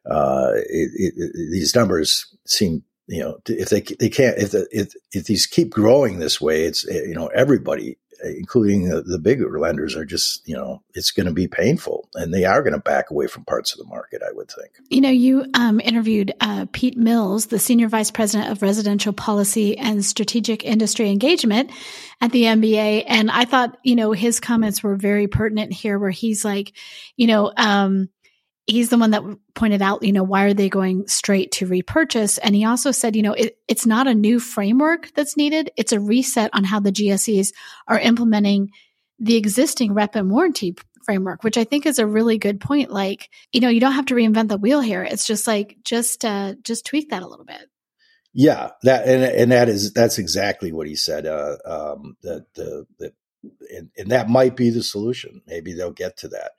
uh, 0.09 0.51
it, 0.55 1.13
it, 1.15 1.33
these 1.51 1.75
numbers 1.75 2.25
seem 2.47 2.83
you 3.07 3.21
know, 3.21 3.37
if 3.47 3.69
they 3.69 3.81
they 3.81 4.09
can't 4.09 4.37
if 4.37 4.51
the, 4.51 4.67
if 4.71 4.93
if 5.11 5.25
these 5.25 5.45
keep 5.45 5.69
growing 5.69 6.19
this 6.19 6.39
way, 6.39 6.63
it's 6.63 6.87
eh, 6.87 7.03
you 7.07 7.15
know 7.15 7.27
everybody, 7.27 7.97
eh, 8.23 8.33
including 8.37 8.89
the, 8.89 9.01
the 9.01 9.19
bigger 9.19 9.59
lenders, 9.59 9.95
are 9.95 10.05
just 10.05 10.47
you 10.47 10.55
know 10.55 10.81
it's 10.93 11.11
going 11.11 11.25
to 11.25 11.33
be 11.33 11.47
painful, 11.47 12.07
and 12.13 12.33
they 12.33 12.45
are 12.45 12.61
going 12.61 12.73
to 12.73 12.79
back 12.79 13.09
away 13.09 13.27
from 13.27 13.43
parts 13.43 13.73
of 13.73 13.79
the 13.79 13.85
market. 13.85 14.21
I 14.25 14.31
would 14.31 14.49
think. 14.49 14.71
You 14.89 15.01
know, 15.01 15.09
you 15.09 15.45
um, 15.55 15.81
interviewed 15.81 16.33
uh, 16.39 16.67
Pete 16.71 16.97
Mills, 16.97 17.47
the 17.47 17.59
senior 17.59 17.87
vice 17.87 18.11
president 18.11 18.51
of 18.51 18.61
residential 18.61 19.13
policy 19.13 19.77
and 19.77 20.05
strategic 20.05 20.63
industry 20.63 21.09
engagement 21.09 21.71
at 22.21 22.31
the 22.31 22.43
MBA, 22.43 23.03
and 23.07 23.31
I 23.31 23.45
thought 23.45 23.77
you 23.83 23.95
know 23.95 24.11
his 24.11 24.39
comments 24.39 24.83
were 24.83 24.95
very 24.95 25.27
pertinent 25.27 25.73
here, 25.73 25.97
where 25.99 26.11
he's 26.11 26.45
like, 26.45 26.73
you 27.17 27.27
know. 27.27 27.51
Um, 27.57 28.09
he's 28.67 28.89
the 28.89 28.97
one 28.97 29.11
that 29.11 29.23
pointed 29.53 29.81
out, 29.81 30.03
you 30.03 30.11
know, 30.11 30.23
why 30.23 30.45
are 30.45 30.53
they 30.53 30.69
going 30.69 31.07
straight 31.07 31.51
to 31.53 31.65
repurchase? 31.65 32.37
And 32.37 32.55
he 32.55 32.65
also 32.65 32.91
said, 32.91 33.15
you 33.15 33.21
know, 33.21 33.33
it, 33.33 33.57
it's 33.67 33.85
not 33.85 34.07
a 34.07 34.15
new 34.15 34.39
framework 34.39 35.13
that's 35.13 35.37
needed. 35.37 35.71
It's 35.77 35.91
a 35.91 35.99
reset 35.99 36.51
on 36.53 36.63
how 36.63 36.79
the 36.79 36.91
GSEs 36.91 37.53
are 37.87 37.99
implementing 37.99 38.71
the 39.19 39.35
existing 39.35 39.93
rep 39.93 40.15
and 40.15 40.31
warranty 40.31 40.75
framework, 41.03 41.43
which 41.43 41.57
I 41.57 41.63
think 41.63 41.85
is 41.85 41.99
a 41.99 42.07
really 42.07 42.37
good 42.37 42.59
point. 42.59 42.91
Like, 42.91 43.29
you 43.51 43.61
know, 43.61 43.69
you 43.69 43.79
don't 43.79 43.93
have 43.93 44.05
to 44.07 44.15
reinvent 44.15 44.49
the 44.49 44.57
wheel 44.57 44.81
here. 44.81 45.03
It's 45.03 45.25
just 45.25 45.47
like, 45.47 45.77
just, 45.83 46.23
uh, 46.23 46.55
just 46.63 46.85
tweak 46.85 47.09
that 47.09 47.23
a 47.23 47.27
little 47.27 47.45
bit. 47.45 47.67
Yeah, 48.33 48.69
that 48.83 49.07
and 49.07 49.23
and 49.23 49.51
that 49.51 49.67
is 49.67 49.91
that's 49.91 50.17
exactly 50.17 50.71
what 50.71 50.87
he 50.87 50.95
said. 50.95 51.25
Uh, 51.25 51.57
um, 51.65 52.15
that 52.21 52.45
the, 52.53 52.85
the 52.97 53.13
and, 53.75 53.89
and 53.97 54.11
that 54.11 54.29
might 54.29 54.55
be 54.55 54.69
the 54.69 54.83
solution. 54.83 55.41
Maybe 55.47 55.73
they'll 55.73 55.91
get 55.91 56.15
to 56.17 56.29
that. 56.29 56.51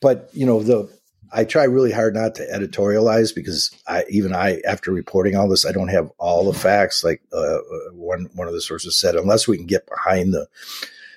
But 0.00 0.30
you 0.32 0.44
know 0.44 0.62
the 0.62 0.90
I 1.32 1.44
try 1.44 1.64
really 1.64 1.92
hard 1.92 2.14
not 2.14 2.34
to 2.36 2.46
editorialize 2.46 3.34
because 3.34 3.70
I 3.86 4.04
even 4.08 4.34
I 4.34 4.60
after 4.66 4.92
reporting 4.92 5.36
all 5.36 5.48
this 5.48 5.66
I 5.66 5.72
don't 5.72 5.88
have 5.88 6.10
all 6.18 6.50
the 6.50 6.58
facts 6.58 7.04
like 7.04 7.22
uh, 7.32 7.58
uh, 7.58 7.60
one 7.92 8.28
one 8.34 8.48
of 8.48 8.54
the 8.54 8.60
sources 8.60 8.98
said 8.98 9.14
unless 9.14 9.46
we 9.46 9.56
can 9.56 9.66
get 9.66 9.86
behind 9.86 10.32
the 10.32 10.48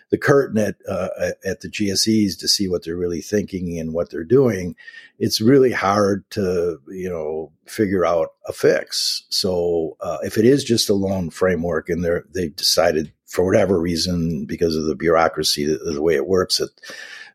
the 0.09 0.17
curtain 0.17 0.59
at 0.59 0.75
uh, 0.87 1.09
at 1.45 1.61
the 1.61 1.69
GSEs 1.69 2.37
to 2.39 2.47
see 2.47 2.67
what 2.67 2.83
they're 2.83 2.95
really 2.95 3.21
thinking 3.21 3.79
and 3.79 3.93
what 3.93 4.11
they're 4.11 4.23
doing 4.23 4.75
it's 5.19 5.39
really 5.39 5.71
hard 5.71 6.29
to 6.31 6.79
you 6.89 7.09
know 7.09 7.51
figure 7.65 8.05
out 8.05 8.33
a 8.47 8.53
fix. 8.53 9.23
So 9.29 9.95
uh, 10.01 10.17
if 10.23 10.37
it 10.37 10.45
is 10.45 10.63
just 10.63 10.89
a 10.89 10.93
loan 10.93 11.29
framework 11.29 11.89
and 11.89 12.03
they're 12.03 12.25
they've 12.33 12.55
decided 12.55 13.11
for 13.25 13.45
whatever 13.45 13.79
reason 13.79 14.45
because 14.45 14.75
of 14.75 14.85
the 14.85 14.95
bureaucracy 14.95 15.65
the, 15.65 15.77
the 15.77 16.01
way 16.01 16.15
it 16.15 16.27
works 16.27 16.57
that 16.57 16.69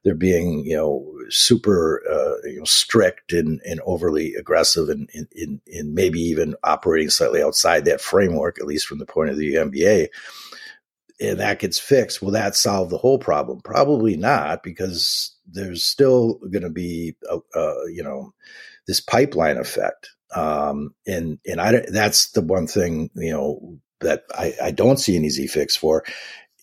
they're 0.05 0.15
being 0.15 0.65
you 0.65 0.77
know 0.77 1.05
super 1.31 2.03
uh, 2.11 2.49
you 2.49 2.59
know 2.59 2.65
strict 2.65 3.33
and, 3.33 3.61
and 3.65 3.81
overly 3.85 4.35
aggressive 4.35 4.89
and 4.89 5.09
in, 5.13 5.61
in 5.67 5.95
maybe 5.95 6.21
even 6.21 6.55
operating 6.65 7.11
slightly 7.11 7.43
outside 7.43 7.85
that 7.85 8.01
framework, 8.01 8.59
at 8.59 8.67
least 8.67 8.87
from 8.87 8.99
the 8.99 9.07
point 9.07 9.31
of 9.31 9.37
the 9.37 9.55
MBA, 9.55 10.09
and 11.21 11.41
that 11.41 11.59
gets 11.59 11.79
fixed, 11.79 12.23
will 12.23 12.31
that 12.31 12.55
solve 12.55 12.91
the 12.91 12.99
whole 12.99 13.19
problem? 13.19 13.61
Probably 13.61 14.17
not, 14.17 14.63
because 14.63 15.37
there's 15.51 15.85
still 15.85 16.35
going 16.51 16.63
to 16.63 16.71
be 16.71 17.17
a, 17.29 17.39
a, 17.59 17.75
you 17.91 18.03
know 18.03 18.33
this 18.87 19.01
pipeline 19.01 19.59
effect, 19.59 20.11
um, 20.35 20.95
and 21.07 21.39
and 21.47 21.61
I 21.61 21.85
that's 21.91 22.31
the 22.31 22.43
one 22.43 22.67
thing 22.67 23.11
you 23.15 23.33
know 23.33 23.79
that 24.01 24.25
I, 24.33 24.55
I 24.63 24.71
don't 24.71 24.99
see 24.99 25.17
an 25.17 25.25
easy 25.25 25.47
fix 25.47 25.77
for. 25.77 26.05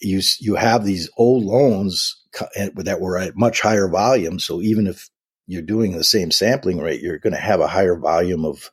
You 0.02 0.21
you 0.39 0.56
have 0.56 0.86
these 0.86 1.10
old 1.17 1.43
loans 1.43 2.21
that 2.76 3.02
were 3.02 3.17
at 3.19 3.38
much 3.38 3.62
higher 3.62 3.88
volume. 3.89 4.39
So 4.39 4.62
even 4.62 4.88
if 4.88 5.10
you're 5.48 5.62
doing 5.63 5.93
the 5.93 6.04
same 6.04 6.32
sampling 6.32 6.80
rate, 6.80 7.02
you're 7.02 7.19
going 7.19 7.34
to 7.34 7.39
have 7.39 7.62
a 7.62 7.67
higher 7.67 7.98
volume 7.98 8.45
of 8.45 8.71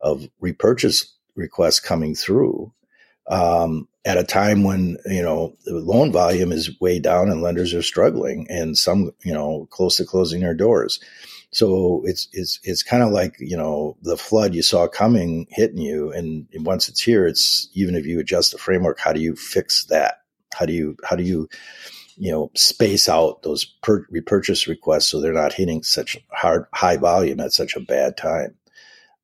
of 0.00 0.28
repurchase 0.40 1.14
requests 1.36 1.80
coming 1.80 2.14
through. 2.14 2.72
um, 3.28 3.88
at 4.04 4.18
a 4.18 4.24
time 4.24 4.64
when 4.64 4.98
you 5.06 5.22
know 5.22 5.56
the 5.64 5.74
loan 5.74 6.12
volume 6.12 6.52
is 6.52 6.78
way 6.80 6.98
down 6.98 7.30
and 7.30 7.42
lenders 7.42 7.72
are 7.74 7.82
struggling 7.82 8.46
and 8.50 8.76
some 8.76 9.12
you 9.24 9.32
know 9.32 9.66
close 9.70 9.96
to 9.96 10.04
closing 10.04 10.40
their 10.40 10.54
doors. 10.54 11.00
So 11.52 12.02
it's 12.04 12.28
it's 12.32 12.60
it's 12.64 12.82
kind 12.82 13.02
of 13.02 13.10
like 13.12 13.36
you 13.40 13.56
know 13.56 13.96
the 14.02 14.16
flood 14.16 14.54
you 14.54 14.62
saw 14.62 14.88
coming 14.88 15.46
hitting 15.50 15.78
you, 15.78 16.12
and 16.12 16.46
once 16.54 16.88
it's 16.88 17.02
here, 17.02 17.26
it's 17.26 17.68
even 17.74 17.94
if 17.94 18.06
you 18.06 18.20
adjust 18.20 18.52
the 18.52 18.58
framework, 18.58 18.98
how 19.00 19.12
do 19.12 19.20
you 19.20 19.36
fix 19.36 19.86
that? 19.86 20.22
How 20.54 20.66
do 20.66 20.72
you 20.74 20.96
how 21.04 21.16
do 21.16 21.22
you 21.24 21.48
you 22.16 22.30
know 22.30 22.50
space 22.54 23.08
out 23.08 23.42
those 23.42 23.64
per- 23.64 24.06
repurchase 24.10 24.66
requests 24.66 25.06
so 25.06 25.20
they're 25.20 25.32
not 25.32 25.52
hitting 25.52 25.82
such 25.82 26.16
hard 26.30 26.66
high 26.72 26.96
volume 26.96 27.40
at 27.40 27.52
such 27.52 27.76
a 27.76 27.80
bad 27.80 28.16
time? 28.16 28.56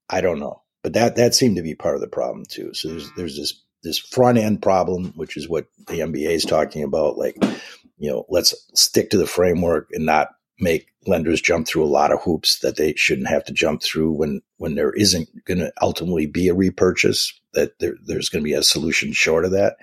I 0.09 0.21
don't 0.21 0.41
know, 0.41 0.63
but 0.83 0.93
that 0.93 1.17
that 1.17 1.35
seemed 1.35 1.57
to 1.57 1.63
be 1.63 1.75
part 1.75 1.95
of 1.95 2.01
the 2.01 2.09
problem 2.09 2.45
too. 2.49 2.73
So 2.75 2.89
there's 2.89 3.11
there's 3.17 3.37
this 3.37 3.61
this 3.83 3.99
front 3.99 4.39
end 4.39 4.63
problem, 4.63 5.13
which 5.17 5.37
is 5.37 5.49
what 5.49 5.67
the 5.87 6.01
MBA 6.01 6.31
is 6.31 6.45
talking 6.45 6.83
about, 6.83 7.19
like 7.19 7.37
you 7.99 8.11
know 8.11 8.27
let's 8.29 8.55
stick 8.75 9.11
to 9.11 9.19
the 9.19 9.27
framework 9.27 9.89
and 9.93 10.07
not 10.07 10.29
make 10.59 10.89
lenders 11.07 11.41
jump 11.41 11.67
through 11.67 11.85
a 11.85 11.87
lot 11.87 12.13
of 12.13 12.23
hoops 12.23 12.61
that 12.61 12.77
they 12.77 12.95
shouldn't 12.95 13.29
have 13.29 13.45
to 13.45 13.53
jump 13.53 13.83
through 13.83 14.13
when 14.13 14.41
when 14.59 14.75
there 14.75 14.93
isn't 14.93 15.29
going 15.45 15.59
to 15.59 15.73
ultimately 15.81 16.27
be 16.27 16.49
a 16.49 16.55
repurchase 16.55 17.33
that 17.55 17.79
there, 17.81 17.95
there's 18.07 18.29
going 18.29 18.43
to 18.43 18.49
be 18.49 18.55
a 18.55 18.63
solution 18.63 19.13
short 19.13 19.45
of 19.45 19.51
that. 19.51 19.77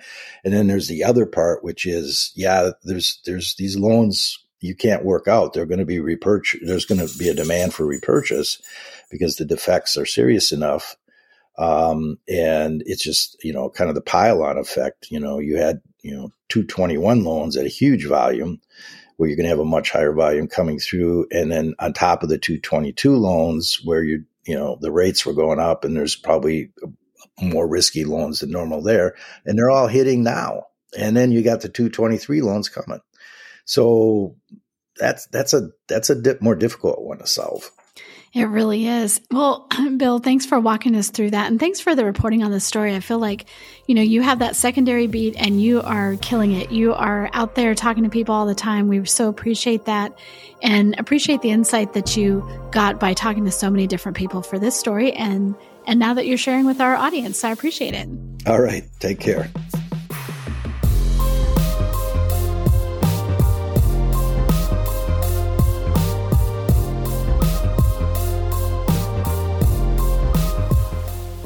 And 0.44 0.52
then 0.52 0.66
there's 0.66 0.88
the 0.88 1.04
other 1.04 1.26
part 1.26 1.62
which 1.62 1.86
is 1.86 2.32
yeah 2.34 2.70
there's 2.84 3.20
there's 3.26 3.54
these 3.56 3.76
loans 3.76 4.38
you 4.62 4.74
can't 4.74 5.04
work 5.04 5.26
out. 5.26 5.52
They're 5.52 5.66
going 5.66 5.78
to 5.80 5.86
be 5.86 6.00
repurchased 6.00 6.64
there's 6.66 6.86
going 6.86 7.06
to 7.06 7.18
be 7.18 7.28
a 7.28 7.34
demand 7.34 7.74
for 7.74 7.84
repurchase 7.84 8.60
because 9.10 9.36
the 9.36 9.44
defects 9.44 9.96
are 9.96 10.06
serious 10.06 10.52
enough 10.52 10.96
um, 11.58 12.18
and 12.28 12.82
it's 12.86 13.02
just 13.02 13.42
you 13.44 13.52
know 13.52 13.68
kind 13.68 13.90
of 13.90 13.94
the 13.94 14.00
pile 14.00 14.42
on 14.42 14.56
effect. 14.56 15.10
You 15.10 15.20
know 15.20 15.38
you 15.38 15.58
had 15.58 15.82
you 16.02 16.12
know 16.12 16.32
221 16.48 17.22
loans 17.22 17.56
at 17.56 17.66
a 17.66 17.68
huge 17.68 18.06
volume 18.06 18.60
where 19.20 19.28
you're 19.28 19.36
going 19.36 19.44
to 19.44 19.50
have 19.50 19.58
a 19.58 19.64
much 19.66 19.90
higher 19.90 20.14
volume 20.14 20.48
coming 20.48 20.78
through. 20.78 21.26
And 21.30 21.52
then 21.52 21.74
on 21.78 21.92
top 21.92 22.22
of 22.22 22.30
the 22.30 22.38
222 22.38 23.14
loans 23.14 23.78
where 23.84 24.02
you, 24.02 24.24
you 24.46 24.56
know, 24.56 24.78
the 24.80 24.90
rates 24.90 25.26
were 25.26 25.34
going 25.34 25.58
up 25.58 25.84
and 25.84 25.94
there's 25.94 26.16
probably 26.16 26.72
more 27.38 27.68
risky 27.68 28.06
loans 28.06 28.40
than 28.40 28.50
normal 28.50 28.80
there. 28.80 29.16
And 29.44 29.58
they're 29.58 29.68
all 29.68 29.88
hitting 29.88 30.22
now. 30.22 30.68
And 30.98 31.14
then 31.14 31.32
you 31.32 31.42
got 31.42 31.60
the 31.60 31.68
223 31.68 32.40
loans 32.40 32.70
coming. 32.70 33.00
So 33.66 34.36
that's, 34.96 35.26
that's 35.26 35.52
a, 35.52 35.68
that's 35.86 36.08
a 36.08 36.14
dip, 36.14 36.40
more 36.40 36.56
difficult 36.56 37.02
one 37.02 37.18
to 37.18 37.26
solve. 37.26 37.70
It 38.32 38.44
really 38.44 38.86
is. 38.86 39.20
Well, 39.32 39.66
Bill, 39.96 40.20
thanks 40.20 40.46
for 40.46 40.60
walking 40.60 40.94
us 40.94 41.10
through 41.10 41.30
that. 41.30 41.48
And 41.48 41.58
thanks 41.58 41.80
for 41.80 41.96
the 41.96 42.04
reporting 42.04 42.44
on 42.44 42.52
the 42.52 42.60
story. 42.60 42.94
I 42.94 43.00
feel 43.00 43.18
like, 43.18 43.46
you 43.86 43.94
know, 43.94 44.02
you 44.02 44.22
have 44.22 44.38
that 44.38 44.54
secondary 44.54 45.08
beat 45.08 45.34
and 45.36 45.60
you 45.60 45.82
are 45.82 46.16
killing 46.16 46.52
it. 46.52 46.70
You 46.70 46.94
are 46.94 47.28
out 47.32 47.56
there 47.56 47.74
talking 47.74 48.04
to 48.04 48.10
people 48.10 48.34
all 48.34 48.46
the 48.46 48.54
time. 48.54 48.86
We 48.86 49.04
so 49.04 49.28
appreciate 49.28 49.86
that 49.86 50.16
and 50.62 50.98
appreciate 50.98 51.42
the 51.42 51.50
insight 51.50 51.92
that 51.94 52.16
you 52.16 52.48
got 52.70 53.00
by 53.00 53.14
talking 53.14 53.44
to 53.46 53.50
so 53.50 53.68
many 53.68 53.88
different 53.88 54.16
people 54.16 54.42
for 54.42 54.60
this 54.60 54.78
story. 54.78 55.12
And, 55.12 55.56
and 55.88 55.98
now 55.98 56.14
that 56.14 56.26
you're 56.26 56.38
sharing 56.38 56.66
with 56.66 56.80
our 56.80 56.94
audience, 56.94 57.42
I 57.42 57.50
appreciate 57.50 57.94
it. 57.94 58.08
All 58.46 58.60
right. 58.60 58.84
Take 59.00 59.18
care. 59.18 59.50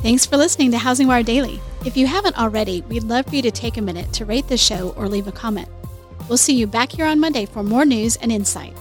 Thanks 0.05 0.27
for 0.27 0.37
listening 0.37 0.71
to 0.73 0.77
HousingWire 0.77 1.25
Daily. 1.25 1.63
If 1.87 1.97
you 1.97 2.07
haven't 2.07 2.37
already, 2.37 2.83
we'd 2.91 3.05
love 3.05 3.25
for 3.25 3.37
you 3.37 3.41
to 3.41 3.51
take 3.51 3.79
a 3.79 3.81
minute 3.81 4.13
to 4.13 4.27
rate 4.27 4.47
the 4.49 4.57
show 4.59 4.91
or 4.99 5.09
leave 5.09 5.29
a 5.29 5.33
comment. 5.33 5.67
We'll 6.29 6.37
see 6.37 6.55
you 6.55 6.67
back 6.67 6.93
here 6.93 7.07
on 7.07 7.21
Monday 7.21 7.47
for 7.47 7.63
more 7.63 7.87
news 7.87 8.17
and 8.17 8.31
insight. 8.31 8.77